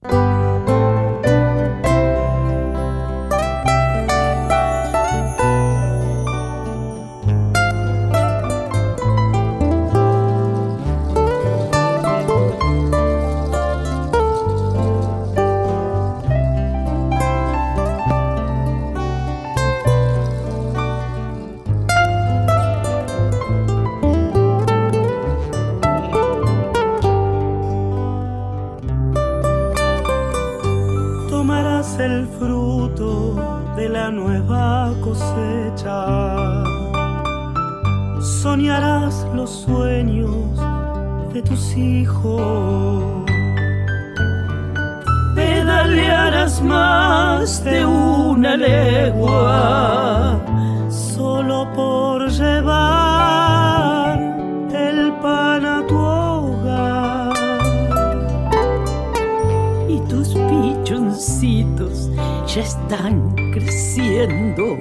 Ya 62.47 62.61
están 62.61 63.33
creciendo. 63.53 64.77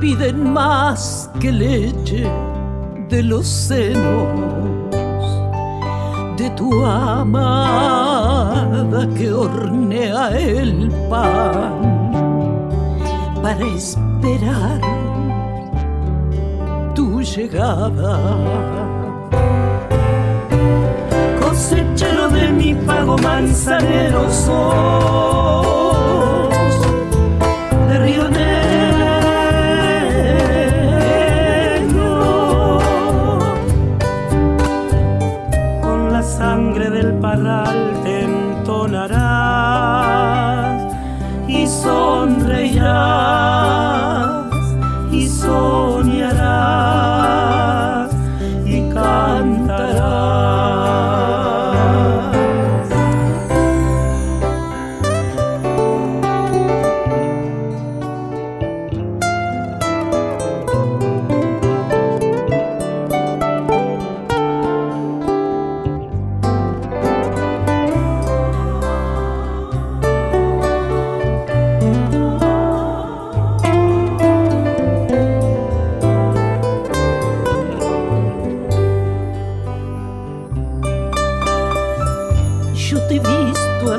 Piden 0.00 0.52
más 0.52 1.30
que 1.38 1.52
leche 1.52 2.28
de 3.08 3.22
los 3.22 3.46
senos 3.46 4.26
de 6.36 6.50
tu 6.50 6.84
amada 6.84 7.88
que 9.16 9.32
hornea 9.32 10.36
el 10.36 10.90
pan 11.08 12.20
para 13.40 13.64
esperar 13.66 14.80
tu 16.94 17.22
llegada. 17.22 18.18
Cosechero 21.72 22.28
de 22.28 22.48
mi 22.48 22.74
pago 22.74 23.16
manzanero 23.16 24.30
sos, 24.30 24.52
de 27.88 27.98
Río 27.98 28.28
Negro, 28.28 28.51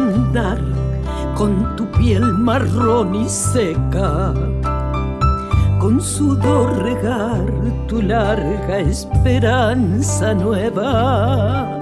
andar 0.03 0.59
con 1.35 1.75
tu 1.75 1.89
piel 1.91 2.23
marrón 2.33 3.15
y 3.15 3.27
seca, 3.27 4.33
con 5.79 6.01
sudor 6.01 6.77
regar 6.83 7.43
tu 7.87 8.01
larga 8.01 8.79
esperanza 8.79 10.33
nueva, 10.33 11.81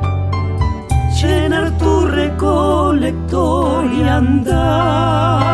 llenar 1.21 1.77
tu 1.77 2.05
recolector 2.05 3.85
y 3.85 4.03
andar 4.03 5.51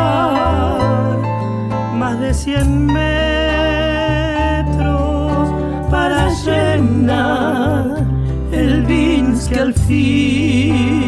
más 1.96 2.20
de 2.20 2.34
cien 2.34 2.86
metros 2.86 4.28
para 5.90 6.30
llenar 6.46 8.06
el 8.52 8.84
vins 8.84 9.48
que 9.48 9.60
al 9.60 9.74
fin 9.74 11.07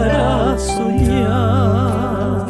hará 0.00 0.56
soñar. 0.58 2.46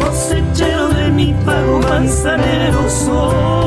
Cosechero 0.00 0.88
de 0.88 1.06
mi 1.10 1.28
pago 1.44 1.80
manzanero 1.88 2.82
sos, 2.88 3.61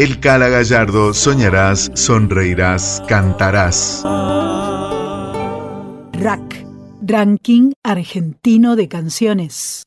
El 0.00 0.18
Cala 0.18 0.48
Gallardo, 0.48 1.12
soñarás, 1.12 1.90
sonreirás, 1.92 3.02
cantarás. 3.06 4.02
RAC, 6.14 6.66
Ranking 7.02 7.72
Argentino 7.84 8.76
de 8.76 8.88
Canciones. 8.88 9.82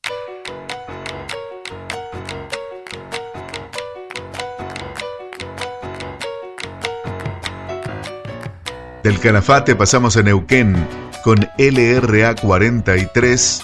Del 9.01 9.19
Calafate 9.19 9.75
pasamos 9.75 10.15
a 10.15 10.21
Neuquén 10.21 10.75
con 11.23 11.39
LRA 11.57 12.35
43 12.35 13.63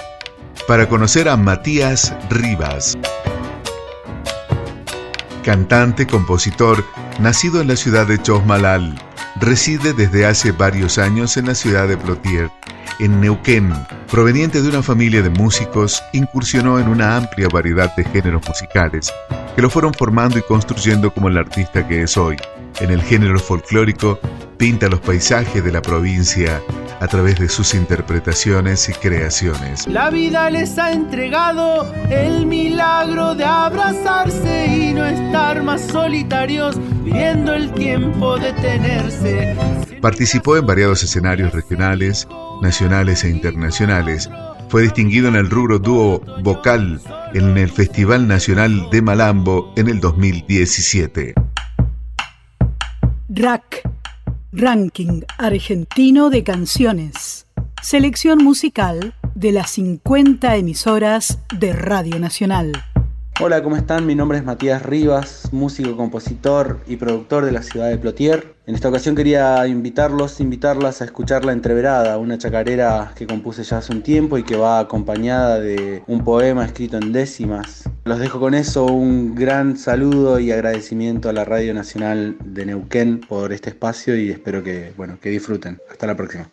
para 0.67 0.89
conocer 0.89 1.29
a 1.29 1.37
Matías 1.37 2.11
Rivas. 2.31 2.97
Cantante, 5.43 6.05
compositor, 6.05 6.83
nacido 7.19 7.61
en 7.61 7.67
la 7.67 7.75
ciudad 7.75 8.07
de 8.07 8.21
Chosmalal, 8.21 8.95
reside 9.39 9.93
desde 9.93 10.25
hace 10.25 10.51
varios 10.51 10.97
años 10.97 11.37
en 11.37 11.47
la 11.47 11.55
ciudad 11.55 11.87
de 11.87 11.97
Plotier. 11.97 12.51
En 12.99 13.21
Neuquén, 13.21 13.73
proveniente 14.11 14.61
de 14.61 14.69
una 14.69 14.83
familia 14.83 15.21
de 15.21 15.29
músicos, 15.29 16.03
incursionó 16.11 16.79
en 16.79 16.89
una 16.89 17.15
amplia 17.15 17.47
variedad 17.47 17.95
de 17.95 18.03
géneros 18.03 18.45
musicales 18.47 19.13
que 19.55 19.61
lo 19.61 19.69
fueron 19.69 19.93
formando 19.93 20.37
y 20.37 20.41
construyendo 20.41 21.13
como 21.13 21.29
el 21.29 21.37
artista 21.37 21.87
que 21.87 22.03
es 22.03 22.17
hoy. 22.17 22.37
En 22.79 22.91
el 22.91 23.01
género 23.01 23.39
folclórico, 23.39 24.19
pinta 24.57 24.87
los 24.89 24.99
paisajes 24.99 25.63
de 25.63 25.71
la 25.71 25.81
provincia 25.81 26.61
a 26.99 27.07
través 27.07 27.39
de 27.39 27.47
sus 27.47 27.73
interpretaciones 27.73 28.89
y 28.89 28.93
creaciones. 28.93 29.87
La 29.87 30.09
vida 30.09 30.49
les 30.49 30.77
ha 30.77 30.91
entregado 30.91 31.91
el 32.09 32.45
milagro 32.45 33.35
de 33.35 33.45
abrazarse 33.45 34.65
y 34.67 34.93
no 34.93 35.05
estar 35.05 35.63
más 35.63 35.81
solitarios, 35.81 36.77
viviendo 37.03 37.53
el 37.53 37.71
tiempo 37.73 38.37
de 38.37 38.51
tenerse. 38.53 39.55
Participó 40.01 40.57
en 40.57 40.65
variados 40.65 41.03
escenarios 41.03 41.53
regionales, 41.53 42.27
nacionales 42.61 43.23
e 43.23 43.29
internacionales. 43.29 44.29
Fue 44.67 44.83
distinguido 44.83 45.29
en 45.29 45.35
el 45.35 45.49
rubro 45.49 45.79
dúo 45.79 46.21
vocal 46.43 47.01
en 47.33 47.57
el 47.57 47.69
Festival 47.69 48.27
Nacional 48.27 48.89
de 48.91 49.01
Malambo 49.01 49.71
en 49.75 49.87
el 49.87 49.99
2017. 49.99 51.33
RAC, 53.31 53.87
Ranking 54.51 55.21
Argentino 55.37 56.31
de 56.31 56.43
Canciones. 56.43 57.45
Selección 57.83 58.43
musical 58.43 59.13
de 59.35 59.51
las 59.51 59.69
50 59.69 60.55
emisoras 60.55 61.37
de 61.55 61.73
Radio 61.73 62.17
Nacional. 62.17 62.71
Hola, 63.39 63.61
¿cómo 63.61 63.75
están? 63.75 64.07
Mi 64.07 64.15
nombre 64.15 64.39
es 64.39 64.43
Matías 64.43 64.81
Rivas, 64.81 65.49
músico, 65.51 65.95
compositor 65.95 66.79
y 66.87 66.95
productor 66.95 67.45
de 67.45 67.51
la 67.51 67.61
ciudad 67.61 67.89
de 67.89 67.99
Plotier. 67.99 68.55
En 68.69 68.75
esta 68.75 68.89
ocasión 68.89 69.15
quería 69.15 69.65
invitarlos, 69.65 70.39
invitarlas 70.39 71.01
a 71.01 71.05
escuchar 71.05 71.43
La 71.43 71.53
Entreverada, 71.53 72.19
una 72.19 72.37
chacarera 72.37 73.13
que 73.15 73.25
compuse 73.25 73.63
ya 73.63 73.79
hace 73.79 73.91
un 73.91 74.03
tiempo 74.03 74.37
y 74.37 74.43
que 74.43 74.55
va 74.55 74.77
acompañada 74.77 75.59
de 75.59 76.03
un 76.05 76.23
poema 76.23 76.65
escrito 76.65 76.97
en 76.97 77.11
décimas. 77.11 77.89
Los 78.05 78.19
dejo 78.19 78.39
con 78.39 78.53
eso, 78.53 78.85
un 78.85 79.33
gran 79.33 79.75
saludo 79.75 80.39
y 80.39 80.51
agradecimiento 80.51 81.29
a 81.29 81.33
la 81.33 81.45
Radio 81.45 81.73
Nacional 81.73 82.37
de 82.45 82.67
Neuquén 82.67 83.21
por 83.21 83.53
este 83.53 83.71
espacio 83.71 84.15
y 84.15 84.29
espero 84.29 84.61
que, 84.61 84.93
bueno, 84.95 85.17
que 85.19 85.31
disfruten. 85.31 85.79
Hasta 85.89 86.05
la 86.05 86.15
próxima. 86.15 86.47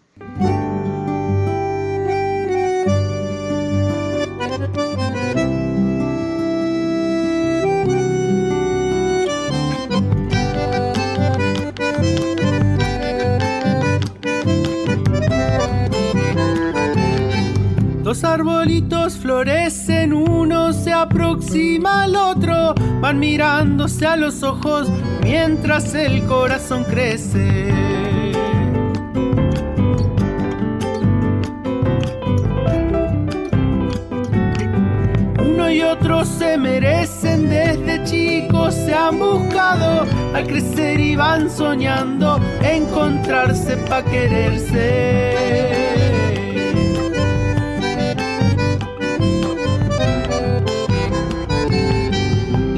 Florecen, 19.27 20.12
uno 20.12 20.73
se 20.73 20.93
aproxima 20.93 22.05
al 22.05 22.17
otro, 22.17 22.75
van 23.01 23.19
mirándose 23.19 24.07
a 24.07 24.17
los 24.17 24.43
ojos 24.43 24.89
mientras 25.23 25.95
el 25.95 26.25
corazón 26.25 26.85
crece. 26.85 27.73
Uno 35.39 35.71
y 35.71 35.83
otro 35.83 36.25
se 36.25 36.59
merecen 36.59 37.49
desde 37.49 38.05
chicos, 38.05 38.75
se 38.75 38.95
han 38.95 39.19
buscado 39.19 40.07
al 40.35 40.47
crecer 40.47 41.01
y 41.01 41.17
van 41.17 41.51
soñando 41.51 42.41
encontrarse 42.62 43.77
pa' 43.89 44.03
quererse. 44.05 45.86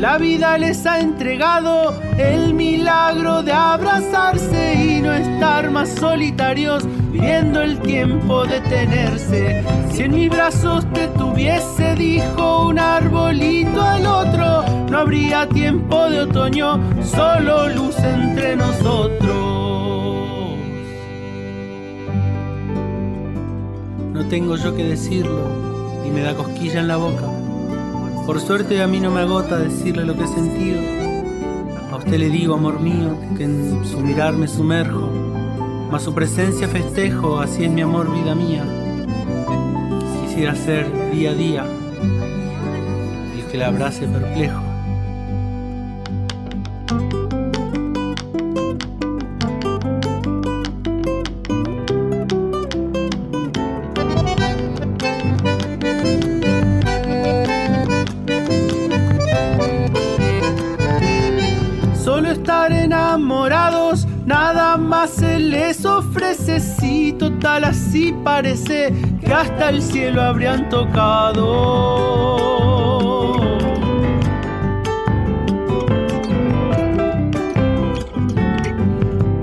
La 0.08 0.16
vida 0.16 0.56
les 0.56 0.86
ha 0.86 1.00
entregado 1.00 1.92
el 2.16 2.54
milagro 2.54 3.42
de 3.42 3.52
abrazarse 3.52 4.72
y 4.72 5.02
no 5.02 5.12
estar 5.12 5.70
más 5.70 5.90
solitarios, 5.90 6.86
viviendo 7.12 7.60
el 7.60 7.78
tiempo 7.80 8.46
de 8.46 8.58
tenerse. 8.62 9.62
Si 9.92 10.04
en 10.04 10.14
mis 10.14 10.30
brazos 10.30 10.90
te 10.94 11.08
tuviese, 11.08 11.94
dijo 11.94 12.68
un 12.68 12.78
arbolito 12.78 13.82
al 13.82 14.06
otro, 14.06 14.64
no 14.90 14.96
habría 14.96 15.46
tiempo 15.46 16.08
de 16.08 16.22
otoño, 16.22 16.80
solo 17.04 17.68
luz 17.68 17.98
entre 17.98 18.56
nosotros. 18.56 19.28
No 24.14 24.26
tengo 24.30 24.56
yo 24.56 24.74
que 24.74 24.84
decirlo 24.84 25.42
y 26.06 26.08
me 26.08 26.22
da 26.22 26.34
cosquilla 26.34 26.80
en 26.80 26.88
la 26.88 26.96
boca. 26.96 27.27
Por 28.28 28.42
suerte 28.42 28.82
a 28.82 28.86
mí 28.86 29.00
no 29.00 29.10
me 29.10 29.22
agota 29.22 29.56
decirle 29.56 30.04
lo 30.04 30.14
que 30.14 30.24
he 30.24 30.26
sentido. 30.26 30.82
A 31.90 31.96
usted 31.96 32.18
le 32.18 32.28
digo, 32.28 32.56
amor 32.56 32.78
mío, 32.78 33.16
que 33.38 33.44
en 33.44 33.82
su 33.86 34.00
mirar 34.00 34.34
me 34.34 34.46
sumerjo, 34.46 35.10
mas 35.90 36.02
su 36.02 36.12
presencia 36.12 36.68
festejo, 36.68 37.40
así 37.40 37.64
es 37.64 37.70
mi 37.70 37.80
amor, 37.80 38.12
vida 38.12 38.34
mía. 38.34 38.64
Quisiera 40.26 40.54
ser 40.54 41.10
día 41.10 41.30
a 41.30 41.34
día 41.34 41.66
el 43.34 43.46
que 43.46 43.56
la 43.56 43.68
abrace 43.68 44.06
perplejo. 44.06 44.60
Así 67.64 68.14
parece 68.24 68.92
que 69.20 69.32
hasta 69.32 69.70
el 69.70 69.82
cielo 69.82 70.22
habrían 70.22 70.68
tocado. 70.68 72.18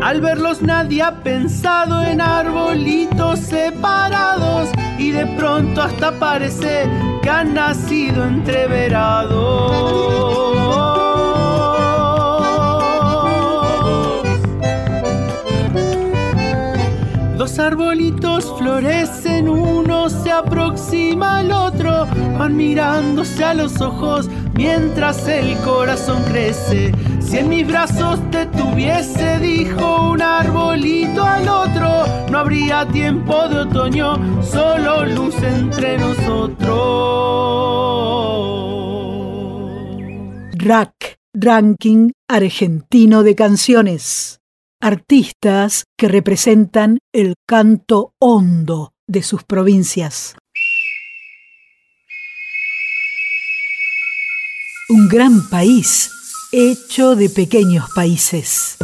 Al 0.02 0.22
verlos 0.22 0.62
nadie 0.62 1.02
ha 1.02 1.24
pensado 1.24 2.04
en 2.04 2.22
arbolitos 2.22 3.40
separados 3.40 4.70
y 4.98 5.12
de 5.12 5.26
pronto 5.26 5.82
hasta 5.82 6.18
parece 6.20 6.90
que 7.22 7.30
han 7.30 7.54
nacido 7.54 8.24
entreverados. 8.24 10.35
Dos 17.46 17.60
arbolitos 17.60 18.52
florecen, 18.58 19.48
uno 19.48 20.10
se 20.10 20.32
aproxima 20.32 21.38
al 21.38 21.52
otro, 21.52 22.08
van 22.40 22.58
mirándose 22.58 23.44
a 23.44 23.54
los 23.54 23.80
ojos 23.82 24.28
mientras 24.56 25.28
el 25.28 25.56
corazón 25.60 26.24
crece. 26.24 26.92
Si 27.20 27.38
en 27.38 27.50
mis 27.50 27.68
brazos 27.68 28.20
te 28.32 28.48
tuviese, 28.48 29.38
dijo 29.38 30.10
un 30.10 30.24
arbolito 30.24 31.24
al 31.24 31.48
otro, 31.48 32.06
no 32.32 32.40
habría 32.40 32.88
tiempo 32.88 33.48
de 33.48 33.60
otoño, 33.60 34.44
solo 34.44 35.06
luz 35.06 35.36
entre 35.44 36.00
nosotros. 36.00 36.72
Rack, 40.54 41.20
Ranking 41.36 42.10
Argentino 42.28 43.22
de 43.22 43.36
Canciones. 43.36 44.40
Artistas 44.82 45.86
que 45.98 46.08
representan 46.08 47.00
el 47.14 47.36
canto 47.48 48.14
hondo 48.20 48.92
de 49.08 49.24
sus 49.24 49.44
provincias. 49.44 50.36
Un 54.90 55.08
gran 55.08 55.48
país 55.50 56.12
hecho 56.52 57.16
de 57.16 57.30
pequeños 57.30 57.86
países. 57.96 58.78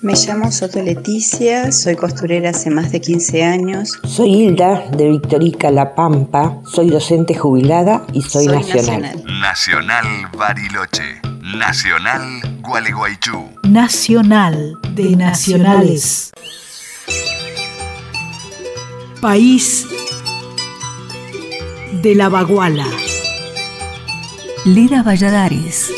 Me 0.00 0.14
llamo 0.14 0.50
Soto 0.52 0.80
Leticia, 0.80 1.70
soy 1.72 1.96
costurera 1.96 2.50
hace 2.50 2.70
más 2.70 2.92
de 2.92 3.00
15 3.00 3.44
años. 3.44 3.92
Soy 4.04 4.30
Hilda 4.32 4.88
de 4.96 5.10
Victorica 5.10 5.70
La 5.70 5.94
Pampa, 5.94 6.62
soy 6.72 6.88
docente 6.88 7.34
jubilada 7.34 8.06
y 8.14 8.22
soy, 8.22 8.46
Soy 8.46 8.56
nacional. 8.56 9.02
nacional. 9.02 9.40
Nacional 9.40 10.06
Bariloche. 10.38 11.20
Nacional 11.42 12.57
Gualeguaychú. 12.68 13.48
Nacional 13.62 14.78
de 14.94 15.16
Nacionales. 15.16 16.32
País 19.22 19.86
de 22.02 22.14
la 22.14 22.28
Baguala. 22.28 22.84
Lira 24.66 25.02
Valladares. 25.02 25.90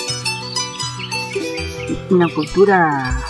Una 2.09 2.29
cultura 2.33 3.21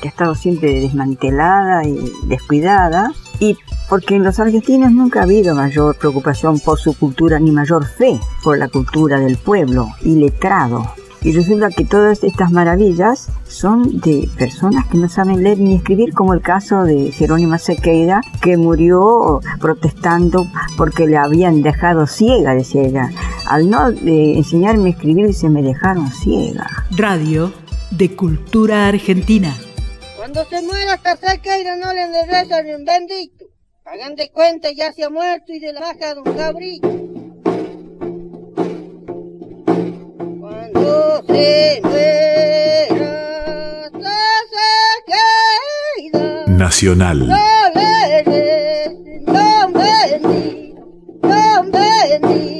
que 0.00 0.08
ha 0.08 0.10
estado 0.10 0.34
siempre 0.34 0.80
desmantelada 0.80 1.84
y 1.84 2.12
descuidada 2.24 3.12
y 3.38 3.56
porque 3.88 4.16
en 4.16 4.24
los 4.24 4.40
argentinos 4.40 4.90
nunca 4.90 5.20
ha 5.20 5.22
habido 5.22 5.54
mayor 5.54 5.96
preocupación 5.98 6.58
por 6.58 6.80
su 6.80 6.98
cultura 6.98 7.38
ni 7.38 7.52
mayor 7.52 7.86
fe 7.86 8.18
por 8.42 8.58
la 8.58 8.66
cultura 8.66 9.20
del 9.20 9.36
pueblo 9.36 9.86
y 10.02 10.16
letrado. 10.16 10.96
Y 11.24 11.32
resulta 11.32 11.68
que 11.70 11.84
todas 11.84 12.24
estas 12.24 12.50
maravillas 12.50 13.28
son 13.46 14.00
de 14.00 14.28
personas 14.36 14.86
que 14.88 14.98
no 14.98 15.08
saben 15.08 15.42
leer 15.42 15.58
ni 15.58 15.76
escribir, 15.76 16.14
como 16.14 16.34
el 16.34 16.42
caso 16.42 16.82
de 16.82 17.12
Jerónima 17.12 17.58
Sequeira, 17.58 18.20
que 18.40 18.56
murió 18.56 19.40
protestando 19.60 20.46
porque 20.76 21.06
le 21.06 21.16
habían 21.16 21.62
dejado 21.62 22.06
ciega, 22.06 22.54
decía 22.54 22.82
ella. 22.82 23.10
Al 23.46 23.70
no 23.70 23.90
eh, 23.90 24.36
enseñarme 24.36 24.88
a 24.88 24.92
escribir 24.92 25.32
se 25.32 25.48
me 25.48 25.62
dejaron 25.62 26.10
ciega. 26.10 26.66
Radio 26.90 27.52
de 27.92 28.16
Cultura 28.16 28.88
Argentina. 28.88 29.54
Cuando 30.16 30.44
se 30.46 30.62
muera 30.62 30.94
esta 30.94 31.16
Sequeira 31.16 31.76
no 31.76 31.92
le 31.92 32.02
endereza 32.02 32.62
ni 32.62 32.72
un 32.72 32.84
bendito. 32.84 33.44
Hagan 33.84 34.14
de 34.16 34.30
cuenta 34.30 34.70
ya 34.72 34.92
se 34.92 35.04
ha 35.04 35.10
muerto 35.10 35.52
y 35.52 35.60
de 35.60 35.72
la 35.72 35.80
baja 35.80 36.14
de 36.14 36.20
un 36.20 36.36
cabrito. 36.36 37.11
Nacional. 46.46 47.28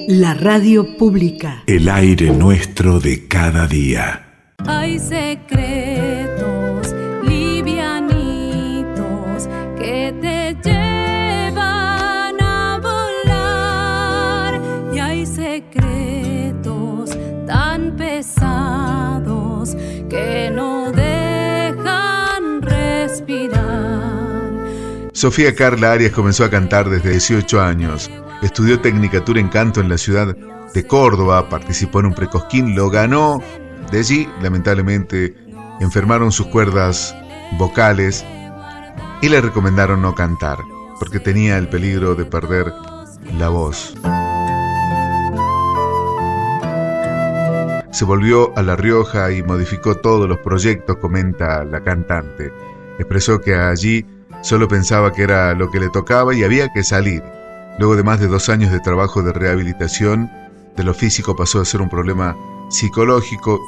La 0.09 0.35
radio 0.35 0.97
pública. 0.97 1.62
El 1.66 1.89
aire 1.89 2.31
nuestro 2.31 3.01
de 3.01 3.27
cada 3.27 3.66
día. 3.66 4.55
Hay 4.66 4.99
secretos 4.99 6.22
Sofía 25.23 25.55
Carla 25.55 25.93
Arias 25.93 26.11
comenzó 26.11 26.43
a 26.43 26.51
cantar 26.51 26.91
desde 26.91 27.11
18 27.11 27.61
años. 27.61 28.11
Estudió 28.43 28.81
Tecnicatura 28.81 29.39
en 29.39 29.47
Canto 29.47 29.81
en 29.81 29.89
la 29.89 29.97
ciudad 29.97 30.37
de 30.75 30.87
Córdoba, 30.89 31.49
participó 31.49 32.01
en 32.01 32.07
un 32.07 32.12
precosquín, 32.12 32.75
lo 32.75 32.91
ganó. 32.91 33.41
De 33.93 34.01
allí, 34.01 34.29
lamentablemente, 34.43 35.33
enfermaron 35.79 36.33
sus 36.33 36.49
cuerdas 36.49 37.14
vocales 37.57 38.25
y 39.20 39.29
le 39.29 39.41
recomendaron 39.41 40.03
no 40.03 40.12
cantar, 40.12 40.59
porque 40.99 41.20
tenía 41.20 41.57
el 41.57 41.68
peligro 41.68 42.16
de 42.16 42.25
perder 42.25 42.73
la 43.39 43.49
voz. 43.49 43.95
Se 47.93 48.05
volvió 48.05 48.53
a 48.59 48.62
La 48.62 48.75
Rioja 48.75 49.31
y 49.31 49.45
modificó 49.45 49.99
todos 49.99 50.29
los 50.29 50.39
proyectos, 50.39 50.97
comenta 50.97 51.62
la 51.62 51.81
cantante. 51.85 52.53
Expresó 52.99 53.41
que 53.41 53.55
allí 53.55 54.05
solo 54.43 54.68
pensaba 54.68 55.12
que 55.12 55.22
era 55.22 55.55
lo 55.55 55.70
que 55.70 55.80
le 55.80 55.88
tocaba 55.88 56.34
y 56.34 56.45
había 56.45 56.68
que 56.72 56.84
salir. 56.84 57.22
Luego 57.78 57.97
de 57.97 58.03
más 58.03 58.20
de 58.20 58.28
dos 58.28 58.49
años 58.49 58.70
de 58.70 58.80
trabajo 58.80 59.22
de 59.22 59.32
rehabilitación, 59.32 60.30
de 60.76 60.84
lo 60.84 60.95
físico 60.95 61.34
pasó 61.34 61.61
a 61.61 61.64
ser 61.64 61.80
un 61.80 61.88
problema 61.88 62.36
psicológico. 62.68 63.61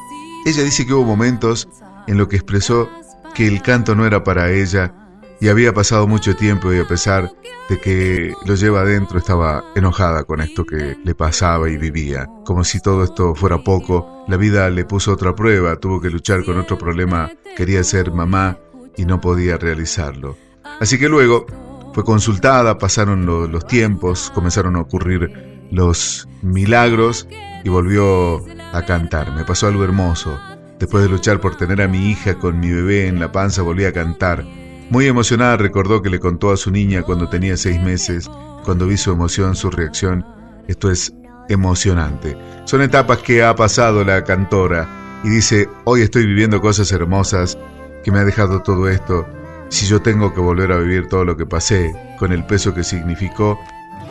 Ella 0.44 0.62
dice 0.62 0.86
que 0.86 0.92
hubo 0.92 1.04
momentos 1.04 1.68
en 2.06 2.18
los 2.18 2.28
que 2.28 2.36
expresó 2.36 2.88
que 3.34 3.46
el 3.46 3.62
canto 3.62 3.94
no 3.94 4.06
era 4.06 4.22
para 4.24 4.50
ella 4.50 4.92
y 5.40 5.48
había 5.48 5.72
pasado 5.72 6.06
mucho 6.06 6.36
tiempo 6.36 6.72
y 6.72 6.78
a 6.78 6.86
pesar 6.86 7.30
de 7.68 7.80
que 7.80 8.34
lo 8.44 8.54
lleva 8.54 8.82
adentro 8.82 9.18
estaba 9.18 9.64
enojada 9.74 10.24
con 10.24 10.40
esto 10.40 10.64
que 10.64 10.96
le 11.02 11.14
pasaba 11.14 11.68
y 11.68 11.76
vivía. 11.76 12.28
Como 12.44 12.64
si 12.64 12.80
todo 12.80 13.04
esto 13.04 13.34
fuera 13.34 13.58
poco, 13.58 14.24
la 14.28 14.36
vida 14.36 14.68
le 14.70 14.84
puso 14.84 15.12
otra 15.12 15.34
prueba, 15.34 15.76
tuvo 15.76 16.00
que 16.00 16.10
luchar 16.10 16.44
con 16.44 16.58
otro 16.58 16.78
problema, 16.78 17.30
quería 17.56 17.82
ser 17.84 18.12
mamá 18.12 18.58
y 18.96 19.04
no 19.04 19.20
podía 19.20 19.56
realizarlo. 19.56 20.43
Así 20.80 20.98
que 20.98 21.08
luego 21.08 21.46
fue 21.94 22.04
consultada, 22.04 22.78
pasaron 22.78 23.26
lo- 23.26 23.46
los 23.46 23.66
tiempos, 23.66 24.30
comenzaron 24.34 24.76
a 24.76 24.80
ocurrir 24.80 25.66
los 25.70 26.28
milagros 26.42 27.28
y 27.64 27.68
volvió 27.68 28.44
a 28.72 28.82
cantar. 28.86 29.32
Me 29.32 29.44
pasó 29.44 29.66
algo 29.68 29.84
hermoso. 29.84 30.38
Después 30.78 31.04
de 31.04 31.08
luchar 31.08 31.40
por 31.40 31.56
tener 31.56 31.80
a 31.80 31.88
mi 31.88 32.10
hija 32.10 32.34
con 32.38 32.58
mi 32.60 32.70
bebé 32.70 33.06
en 33.06 33.20
la 33.20 33.30
panza, 33.32 33.62
volví 33.62 33.84
a 33.84 33.92
cantar. 33.92 34.44
Muy 34.90 35.06
emocionada 35.06 35.56
recordó 35.56 36.02
que 36.02 36.10
le 36.10 36.20
contó 36.20 36.50
a 36.52 36.56
su 36.56 36.70
niña 36.70 37.02
cuando 37.02 37.28
tenía 37.28 37.56
seis 37.56 37.80
meses, 37.80 38.28
cuando 38.64 38.86
vi 38.86 38.96
su 38.96 39.12
emoción, 39.12 39.54
su 39.56 39.70
reacción. 39.70 40.26
Esto 40.68 40.90
es 40.90 41.12
emocionante. 41.48 42.36
Son 42.64 42.82
etapas 42.82 43.18
que 43.18 43.42
ha 43.42 43.54
pasado 43.54 44.04
la 44.04 44.24
cantora 44.24 44.88
y 45.22 45.28
dice, 45.30 45.68
hoy 45.84 46.02
estoy 46.02 46.26
viviendo 46.26 46.60
cosas 46.60 46.90
hermosas 46.92 47.56
que 48.02 48.10
me 48.10 48.18
ha 48.18 48.24
dejado 48.24 48.60
todo 48.62 48.88
esto. 48.88 49.26
Si 49.74 49.86
yo 49.86 50.00
tengo 50.00 50.32
que 50.32 50.40
volver 50.40 50.70
a 50.70 50.78
vivir 50.78 51.08
todo 51.08 51.24
lo 51.24 51.36
que 51.36 51.46
pasé, 51.46 51.92
con 52.20 52.30
el 52.30 52.44
peso 52.46 52.72
que 52.72 52.84
significó, 52.84 53.58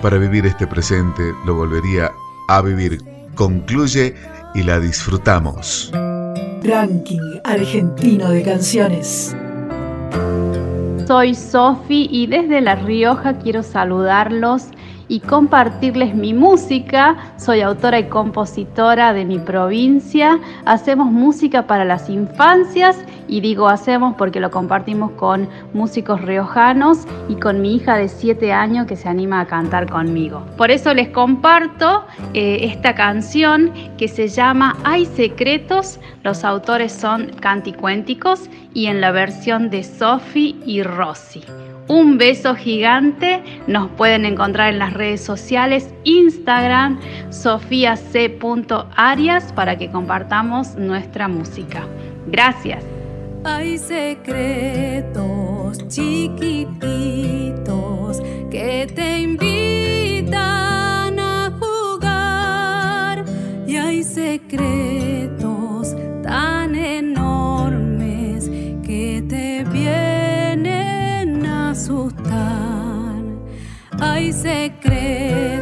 para 0.01 0.17
vivir 0.17 0.45
este 0.45 0.67
presente, 0.67 1.23
lo 1.45 1.55
volvería 1.55 2.11
a 2.49 2.61
vivir. 2.61 3.01
Concluye 3.33 4.13
y 4.55 4.63
la 4.63 4.81
disfrutamos. 4.81 5.89
Ranking 6.63 7.39
argentino 7.45 8.29
de 8.31 8.43
canciones. 8.43 9.33
Soy 11.07 11.33
Sofi 11.33 12.09
y 12.11 12.27
desde 12.27 12.59
La 12.59 12.75
Rioja 12.75 13.37
quiero 13.37 13.63
saludarlos 13.63 14.65
y 15.07 15.19
compartirles 15.19 16.15
mi 16.15 16.33
música. 16.33 17.15
Soy 17.37 17.61
autora 17.61 17.99
y 17.99 18.05
compositora 18.05 19.13
de 19.13 19.25
mi 19.25 19.39
provincia. 19.39 20.39
Hacemos 20.65 21.11
música 21.11 21.67
para 21.67 21.85
las 21.85 22.09
infancias 22.09 23.03
y 23.27 23.41
digo 23.41 23.67
hacemos 23.67 24.15
porque 24.17 24.39
lo 24.39 24.51
compartimos 24.51 25.11
con 25.11 25.47
músicos 25.73 26.21
riojanos 26.21 27.07
y 27.29 27.35
con 27.35 27.61
mi 27.61 27.75
hija 27.75 27.97
de 27.97 28.07
7 28.07 28.51
años 28.51 28.87
que 28.87 28.95
se 28.95 29.09
anima 29.09 29.39
a 29.39 29.45
cantar 29.45 29.89
conmigo. 29.89 30.45
Por 30.57 30.71
eso 30.71 30.93
les 30.93 31.09
comparto 31.09 32.05
eh, 32.33 32.59
esta 32.61 32.95
canción 32.95 33.71
que 33.97 34.07
se 34.07 34.27
llama 34.27 34.77
Hay 34.83 35.05
secretos. 35.05 35.99
Los 36.23 36.43
autores 36.43 36.91
son 36.91 37.31
canticuénticos 37.39 38.49
y 38.73 38.87
en 38.87 39.01
la 39.01 39.11
versión 39.11 39.69
de 39.69 39.83
Sofi 39.83 40.59
y 40.65 40.83
Rosy. 40.83 41.43
Un 41.87 42.17
beso 42.17 42.55
gigante. 42.55 43.43
Nos 43.67 43.89
pueden 43.91 44.25
encontrar 44.25 44.73
en 44.73 44.79
las 44.79 44.93
redes 44.93 45.21
sociales, 45.21 45.93
Instagram, 46.05 46.99
sofiac.arias 47.29 47.93
para 49.53 49.77
que 49.77 49.91
compartamos 49.91 50.75
nuestra 50.75 51.27
música. 51.27 51.85
Gracias. 52.27 52.83
Hay 53.45 53.77
secretos 53.77 55.13
chiquititos 55.89 57.43
que 58.49 58.87
te 58.95 59.19
invitan 59.19 60.39
a 61.19 61.51
jugar 61.59 63.25
y 63.67 63.75
hay 63.75 64.01
secretos 64.03 65.93
tan 66.23 66.75
enormes 66.75 68.49
que 68.85 69.21
te 69.27 69.65
vienen 69.65 70.02
Hay 74.13 74.31
secretos 74.31 75.52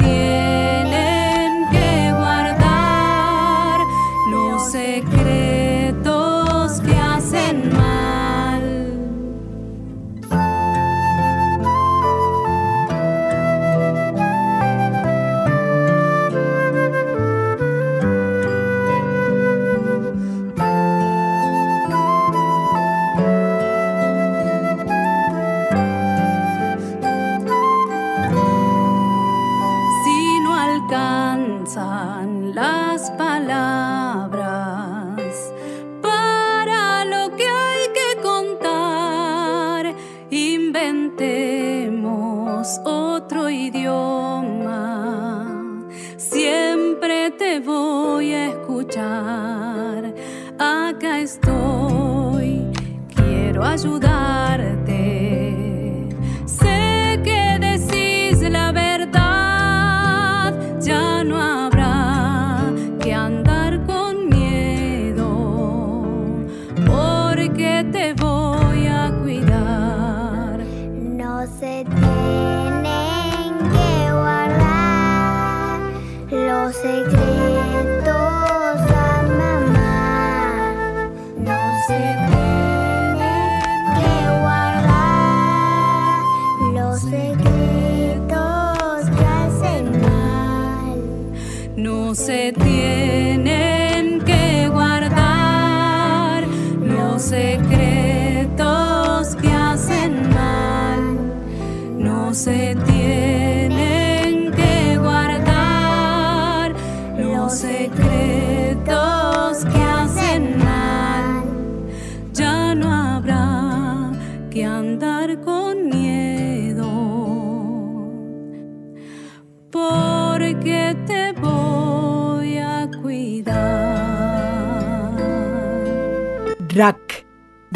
No 0.00 0.81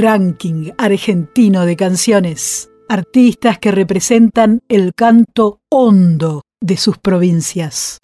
Ranking 0.08 0.70
Argentino 0.78 1.66
de 1.66 1.74
Canciones. 1.74 2.70
Artistas 2.88 3.58
que 3.58 3.72
representan 3.72 4.60
el 4.68 4.92
canto 4.94 5.58
hondo 5.68 6.42
de 6.60 6.76
sus 6.76 6.96
provincias. 6.96 7.98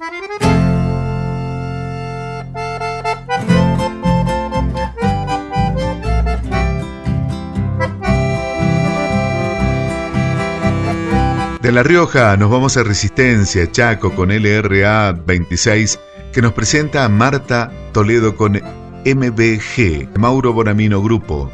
De 11.61 11.70
La 11.70 11.84
Rioja 11.84 12.36
nos 12.36 12.50
vamos 12.50 12.76
a 12.76 12.82
Resistencia, 12.82 13.70
Chaco, 13.70 14.11
con 14.11 14.30
LRA 14.30 15.12
26, 15.12 16.00
que 16.32 16.42
nos 16.42 16.53
presenta 16.53 17.05
a 17.05 17.09
Marta 17.09 17.70
Toledo 17.92 18.34
con 18.34 18.55
MBG, 18.55 20.18
Mauro 20.18 20.53
Bonamino 20.53 21.00
Grupo. 21.00 21.48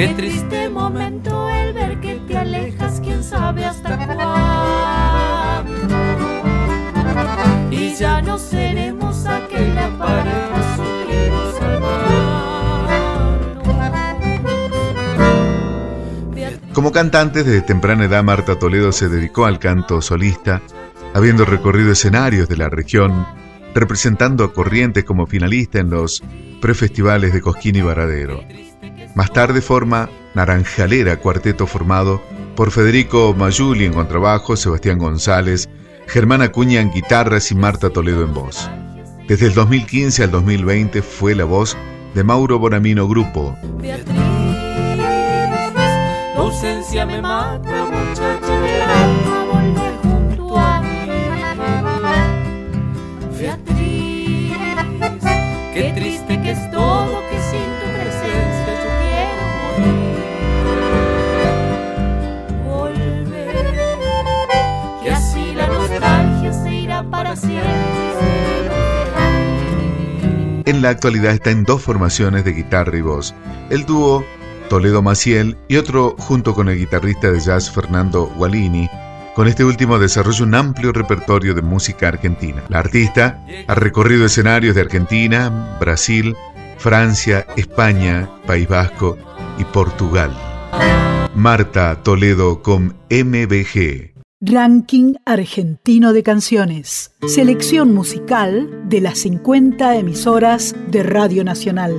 Qué 0.00 0.14
triste 0.14 0.70
momento 0.70 1.46
el 1.50 1.74
ver 1.74 2.00
que 2.00 2.14
te 2.26 2.38
alejas, 2.38 3.02
quién 3.04 3.22
sabe 3.22 3.66
hasta 3.66 3.98
cuándo. 4.06 5.74
Y 7.70 7.94
ya 7.96 8.22
no 8.22 8.38
seremos 8.38 9.26
aquella 9.26 9.90
pareja 9.98 10.76
supimos 10.76 11.54
Como 16.72 16.92
cantante, 16.92 17.44
desde 17.44 17.60
temprana 17.60 18.06
edad 18.06 18.24
Marta 18.24 18.58
Toledo 18.58 18.92
se 18.92 19.10
dedicó 19.10 19.44
al 19.44 19.58
canto 19.58 20.00
solista, 20.00 20.62
habiendo 21.12 21.44
recorrido 21.44 21.92
escenarios 21.92 22.48
de 22.48 22.56
la 22.56 22.70
región, 22.70 23.26
representando 23.74 24.44
a 24.44 24.54
Corrientes 24.54 25.04
como 25.04 25.26
finalista 25.26 25.78
en 25.78 25.90
los 25.90 26.22
prefestivales 26.62 27.34
de 27.34 27.42
Cosquín 27.42 27.76
y 27.76 27.82
Varadero. 27.82 28.40
Más 29.14 29.32
tarde 29.32 29.60
forma 29.60 30.08
Naranjalera, 30.34 31.16
cuarteto 31.18 31.66
formado 31.66 32.22
por 32.56 32.70
Federico 32.70 33.34
Mayuli 33.36 33.84
en 33.86 33.92
contrabajo, 33.92 34.56
Sebastián 34.56 34.98
González, 34.98 35.68
Germán 36.06 36.42
Acuña 36.42 36.80
en 36.80 36.90
guitarras 36.92 37.50
y 37.50 37.54
Marta 37.54 37.90
Toledo 37.90 38.22
en 38.24 38.34
voz. 38.34 38.70
Desde 39.28 39.46
el 39.46 39.54
2015 39.54 40.24
al 40.24 40.30
2020 40.30 41.02
fue 41.02 41.34
la 41.34 41.44
voz 41.44 41.76
de 42.14 42.24
Mauro 42.24 42.58
Bonamino 42.58 43.06
Grupo. 43.08 43.56
Ausencia 46.36 47.06
me 47.06 47.22
mata, 47.22 47.86
En 70.66 70.82
la 70.82 70.88
actualidad 70.88 71.32
está 71.32 71.50
en 71.50 71.64
dos 71.64 71.82
formaciones 71.82 72.44
de 72.44 72.52
guitarra 72.52 72.96
y 72.96 73.02
voz. 73.02 73.34
El 73.70 73.86
dúo 73.86 74.24
Toledo 74.68 75.02
Maciel 75.02 75.56
y 75.68 75.76
otro 75.76 76.14
junto 76.18 76.54
con 76.54 76.68
el 76.68 76.78
guitarrista 76.78 77.30
de 77.30 77.40
jazz 77.40 77.70
Fernando 77.70 78.26
Gualini. 78.36 78.88
Con 79.34 79.48
este 79.48 79.64
último 79.64 79.98
desarrolla 79.98 80.44
un 80.44 80.54
amplio 80.54 80.92
repertorio 80.92 81.54
de 81.54 81.62
música 81.62 82.08
argentina. 82.08 82.62
La 82.68 82.80
artista 82.80 83.44
ha 83.66 83.74
recorrido 83.74 84.26
escenarios 84.26 84.74
de 84.74 84.82
Argentina, 84.82 85.76
Brasil, 85.80 86.36
Francia, 86.78 87.46
España, 87.56 88.28
País 88.46 88.68
Vasco 88.68 89.16
y 89.58 89.64
Portugal. 89.64 90.36
Marta 91.34 92.02
Toledo 92.02 92.62
con 92.62 92.96
MBG. 93.08 94.09
Ranking 94.42 95.16
Argentino 95.26 96.14
de 96.14 96.22
Canciones. 96.22 97.14
Selección 97.26 97.92
musical 97.92 98.88
de 98.88 99.02
las 99.02 99.18
50 99.18 99.96
emisoras 99.96 100.74
de 100.88 101.02
Radio 101.02 101.44
Nacional. 101.44 101.92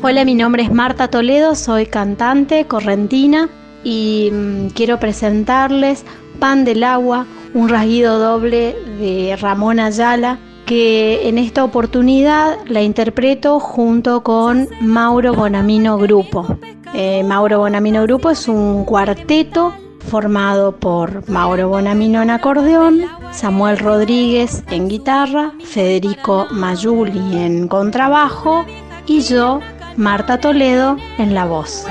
Hola, 0.00 0.24
mi 0.24 0.34
nombre 0.34 0.62
es 0.62 0.72
Marta 0.72 1.08
Toledo, 1.08 1.54
soy 1.54 1.84
cantante 1.84 2.64
correntina 2.64 3.50
y 3.84 4.30
mm, 4.32 4.68
quiero 4.68 4.98
presentarles 4.98 6.06
Pan 6.38 6.64
del 6.64 6.82
Agua, 6.82 7.26
un 7.52 7.68
rasguido 7.68 8.18
doble 8.18 8.74
de 8.98 9.36
Ramón 9.38 9.78
Ayala, 9.78 10.38
que 10.64 11.28
en 11.28 11.36
esta 11.36 11.62
oportunidad 11.62 12.56
la 12.68 12.80
interpreto 12.80 13.60
junto 13.60 14.22
con 14.22 14.66
Mauro 14.80 15.34
Bonamino 15.34 15.98
Grupo. 15.98 16.56
Eh, 16.94 17.22
Mauro 17.22 17.58
Bonamino 17.58 18.02
Grupo 18.04 18.30
es 18.30 18.48
un 18.48 18.86
cuarteto 18.86 19.74
formado 20.02 20.76
por 20.76 21.28
Mauro 21.28 21.68
Bonamino 21.68 22.22
en 22.22 22.30
acordeón, 22.30 23.02
Samuel 23.32 23.78
Rodríguez 23.78 24.62
en 24.70 24.88
guitarra, 24.88 25.52
Federico 25.64 26.46
Mayuli 26.50 27.38
en 27.38 27.68
contrabajo 27.68 28.64
y 29.06 29.20
yo, 29.22 29.60
Marta 29.96 30.38
Toledo, 30.38 30.96
en 31.18 31.34
la 31.34 31.44
voz. 31.46 31.86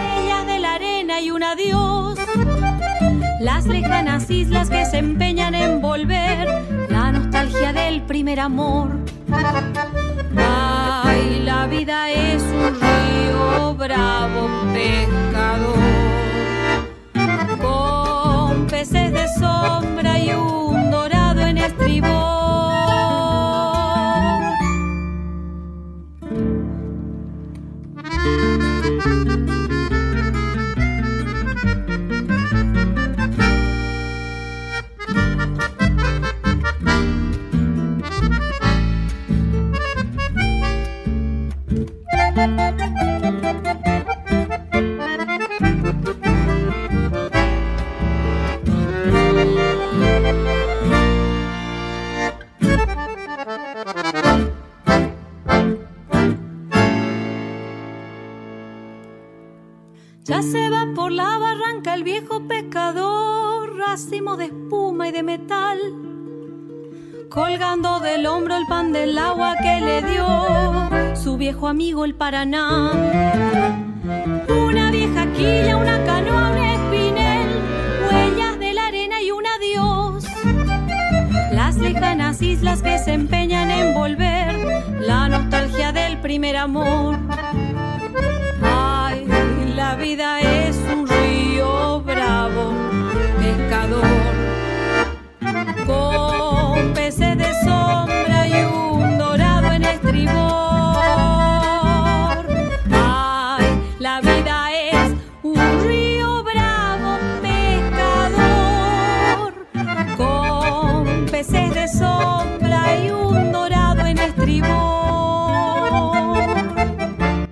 De 0.45 0.59
la 0.59 0.75
arena 0.75 1.21
y 1.21 1.31
un 1.31 1.43
adiós. 1.43 2.19
Las 3.39 3.65
lejanas 3.65 4.29
islas 4.29 4.69
que 4.69 4.85
se 4.85 4.97
empeñan 4.97 5.55
en 5.55 5.81
volver. 5.81 6.47
La 6.89 7.11
nostalgia 7.11 7.73
del 7.73 8.03
primer 8.03 8.39
amor. 8.39 8.89
Ay, 10.37 11.41
la 11.43 11.65
vida 11.67 12.09
es 12.09 12.41
un 12.43 12.79
río 12.79 13.75
bravo, 13.75 14.49
pescador. 14.73 16.00
Peces 18.81 19.13
de 19.13 19.27
sombra 19.37 20.17
y 20.17 20.31
un 20.33 20.89
dorado 20.89 21.41
en 21.41 21.59
estribor. 21.59 22.40
Viejo 71.91 72.03
amigo 72.03 72.05
el 72.05 72.15
Paraná. 72.15 73.20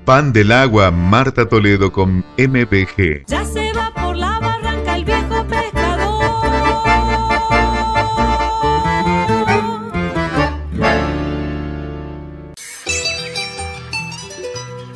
Pan 0.10 0.34
del 0.34 0.51
Agua, 0.51 0.89
Marta 0.89 1.47
Toledo 1.47 1.91
con 1.91 2.26
MPG. 2.36 3.28
Ya 3.28 3.45
se 3.45 3.72
va 3.74 3.93
por 3.93 4.18
la 4.18 4.39
barranca 4.39 4.95
el 4.95 5.05
viejo 5.05 5.45
pescador. 5.45 6.24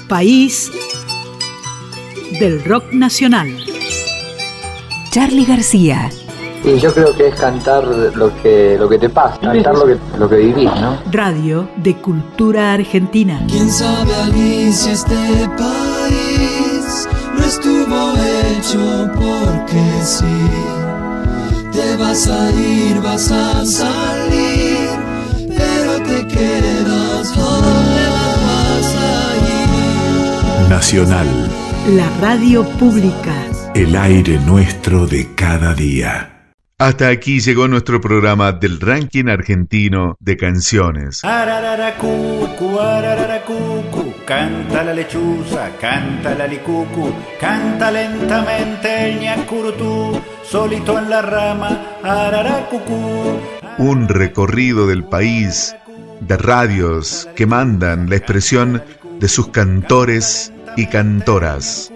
País 0.09 0.71
del 2.39 2.63
rock 2.65 2.91
nacional. 2.91 3.55
Charlie 5.11 5.45
García. 5.45 6.09
Y 6.65 6.79
yo 6.79 6.93
creo 6.93 7.13
que 7.15 7.27
es 7.27 7.35
cantar 7.35 7.83
lo 7.83 8.33
que, 8.41 8.77
lo 8.79 8.87
que 8.87 8.97
te 8.97 9.09
pasa, 9.09 9.37
cantar 9.39 9.75
lo 9.75 9.85
que, 9.85 9.97
lo 10.17 10.29
que 10.29 10.37
vivís, 10.37 10.71
¿no? 10.79 10.97
Radio 11.11 11.67
de 11.75 11.95
Cultura 11.97 12.71
Argentina. 12.73 13.41
¿Quién 13.49 13.69
sabe 13.69 14.71
si 14.71 14.91
este 14.91 15.15
país 15.57 17.07
no 17.37 17.43
estuvo 17.43 18.13
hecho 18.47 19.09
porque 19.15 19.83
sí? 20.03 20.25
Te 21.73 21.97
vas 21.97 22.27
a 22.29 22.49
ir, 22.51 23.01
vas 23.01 23.29
a 23.31 23.65
salir, 23.65 24.89
pero 25.49 25.97
te 26.07 26.27
quedas 26.27 27.35
donde 27.35 28.05
vas 28.45 28.95
a 28.95 30.63
ir. 30.63 30.69
Nacional, 30.69 31.27
La 31.93 32.07
radio 32.21 32.63
pública. 32.79 33.33
el 33.75 33.95
aire 33.97 34.39
nuestro 34.45 35.07
de 35.07 35.33
cada 35.35 35.73
día. 35.73 36.29
Hasta 36.83 37.07
aquí 37.07 37.39
llegó 37.39 37.69
nuestro 37.69 38.01
programa 38.01 38.51
del 38.51 38.77
ranking 38.81 39.29
argentino 39.29 40.17
de 40.19 40.35
canciones. 40.35 41.23
Arararacucu, 41.23 42.77
arararacucu, 42.77 44.13
canta 44.25 44.83
la 44.83 44.93
lechuza, 44.93 45.69
canta 45.79 46.35
la 46.35 46.45
licucu, 46.45 47.09
canta 47.39 47.89
lentamente 47.89 49.11
el 49.11 49.21
ñacurutú, 49.21 50.21
solito 50.43 50.99
en 50.99 51.09
la 51.09 51.21
rama, 51.21 51.99
araracucu. 52.03 53.39
Un 53.77 54.09
recorrido 54.09 54.85
del 54.85 55.05
país 55.05 55.73
de 56.19 56.35
radios 56.35 57.29
que 57.33 57.45
mandan 57.45 58.09
la 58.09 58.17
expresión 58.17 58.83
de 59.21 59.29
sus 59.29 59.47
cantores 59.47 60.51
y 60.75 60.87
cantoras. 60.87 61.93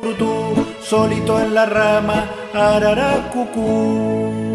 solito 0.81 1.41
en 1.41 1.53
la 1.53 1.65
rama, 1.65 2.23
araracucu. 2.53 4.46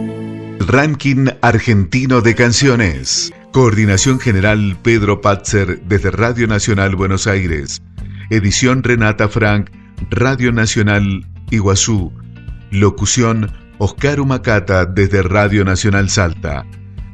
Ranking 0.68 1.28
Argentino 1.40 2.20
de 2.20 2.34
Canciones. 2.34 3.32
Coordinación 3.52 4.20
General 4.20 4.76
Pedro 4.82 5.20
Patzer 5.20 5.82
desde 5.82 6.10
Radio 6.10 6.46
Nacional 6.46 6.96
Buenos 6.96 7.26
Aires. 7.26 7.82
Edición 8.30 8.82
Renata 8.82 9.28
Frank, 9.28 9.70
Radio 10.10 10.52
Nacional 10.52 11.26
Iguazú. 11.50 12.12
Locución 12.70 13.50
Oscar 13.78 14.20
Humacata 14.20 14.86
desde 14.86 15.22
Radio 15.22 15.64
Nacional 15.64 16.10
Salta. 16.10 16.64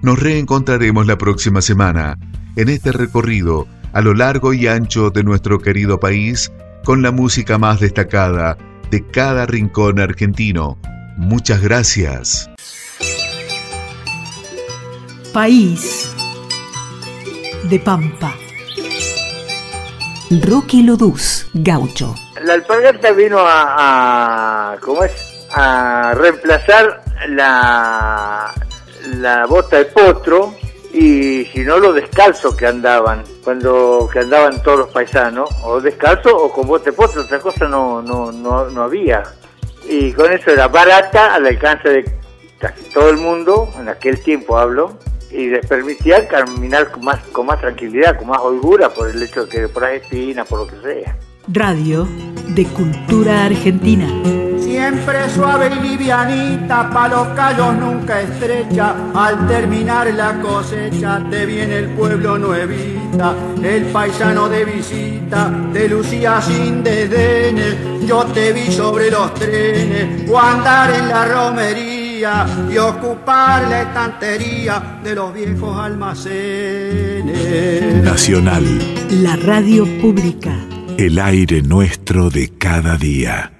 Nos 0.02 0.18
reencontraremos 0.18 1.06
la 1.06 1.18
próxima 1.18 1.62
semana 1.62 2.18
en 2.56 2.68
este 2.68 2.92
recorrido 2.92 3.66
a 3.92 4.00
lo 4.00 4.14
largo 4.14 4.52
y 4.52 4.66
ancho 4.66 5.10
de 5.10 5.24
nuestro 5.24 5.58
querido 5.58 5.98
país 6.00 6.52
con 6.84 7.02
la 7.02 7.10
música 7.10 7.58
más 7.58 7.80
destacada 7.80 8.56
de 8.90 9.06
cada 9.06 9.46
rincón 9.46 10.00
argentino. 10.00 10.78
Muchas 11.16 11.60
gracias. 11.60 12.48
País 15.38 16.12
de 17.70 17.78
Pampa. 17.78 18.34
Rocky 20.42 20.82
Loduz, 20.82 21.46
gaucho. 21.54 22.12
La 22.42 22.54
alpargata 22.54 23.12
vino 23.12 23.38
a, 23.38 24.72
a 24.72 24.76
¿cómo 24.78 25.04
es? 25.04 25.12
a 25.52 26.12
reemplazar 26.16 27.04
la 27.28 28.52
la 29.20 29.46
bota 29.46 29.76
de 29.76 29.84
potro 29.84 30.56
y 30.92 31.44
si 31.52 31.60
no 31.60 31.78
los 31.78 31.94
descalzos 31.94 32.56
que 32.56 32.66
andaban 32.66 33.22
cuando 33.44 34.10
que 34.12 34.18
andaban 34.18 34.60
todos 34.64 34.78
los 34.80 34.88
paisanos 34.88 35.48
o 35.62 35.80
descalzo 35.80 36.36
o 36.36 36.50
con 36.50 36.66
bota 36.66 36.86
de 36.86 36.94
potro 36.94 37.22
otra 37.22 37.38
cosa 37.38 37.68
no 37.68 38.02
no 38.02 38.32
no, 38.32 38.68
no 38.70 38.82
había 38.82 39.22
y 39.88 40.12
con 40.14 40.32
eso 40.32 40.50
era 40.50 40.66
barata 40.66 41.36
al 41.36 41.46
alcance 41.46 41.88
de 41.90 42.18
casi 42.58 42.82
todo 42.92 43.10
el 43.10 43.18
mundo 43.18 43.72
en 43.78 43.88
aquel 43.88 44.20
tiempo 44.20 44.58
hablo 44.58 44.98
y 45.30 45.46
les 45.48 45.66
permitía 45.66 46.26
caminar 46.28 46.90
con 46.90 47.04
más 47.04 47.18
con 47.32 47.46
más 47.46 47.60
tranquilidad 47.60 48.16
con 48.16 48.28
más 48.28 48.38
holgura 48.40 48.88
por 48.88 49.08
el 49.08 49.22
hecho 49.22 49.44
de 49.44 49.48
que 49.48 49.68
por 49.68 49.82
las 49.82 49.92
espinas 49.92 50.46
por 50.46 50.60
lo 50.60 50.66
que 50.66 50.80
sea 50.82 51.16
Radio 51.50 52.06
de 52.48 52.64
Cultura 52.66 53.46
Argentina. 53.46 54.06
Siempre 54.60 55.30
suave 55.30 55.70
y 55.74 55.88
livianita, 55.88 56.90
pa' 56.90 57.08
los 57.08 57.28
callos 57.28 57.74
nunca 57.76 58.20
estrecha. 58.20 58.94
Al 59.14 59.48
terminar 59.48 60.12
la 60.12 60.38
cosecha, 60.42 61.24
te 61.30 61.46
viene 61.46 61.78
el 61.78 61.88
pueblo 61.94 62.36
nuevita, 62.36 63.34
el 63.62 63.84
paisano 63.86 64.46
de 64.50 64.66
visita, 64.66 65.50
te 65.72 65.88
lucía 65.88 66.38
sin 66.42 66.82
desdenes. 66.82 67.76
Yo 68.06 68.26
te 68.26 68.52
vi 68.52 68.70
sobre 68.70 69.10
los 69.10 69.32
trenes, 69.32 70.28
o 70.28 70.38
andar 70.38 70.90
en 70.90 71.08
la 71.08 71.24
romería 71.24 72.07
y 72.18 72.76
ocupar 72.78 73.68
la 73.68 73.82
estantería 73.82 74.98
de 75.04 75.14
los 75.14 75.32
viejos 75.32 75.78
almacenes. 75.78 77.24
Nacional, 78.02 78.64
La 79.10 79.36
radio 79.36 79.84
pública. 80.00 80.52
el 80.96 81.18
aire 81.20 81.62
nuestro 81.62 82.28
de 82.30 82.48
cada 82.58 82.96
día. 82.96 83.52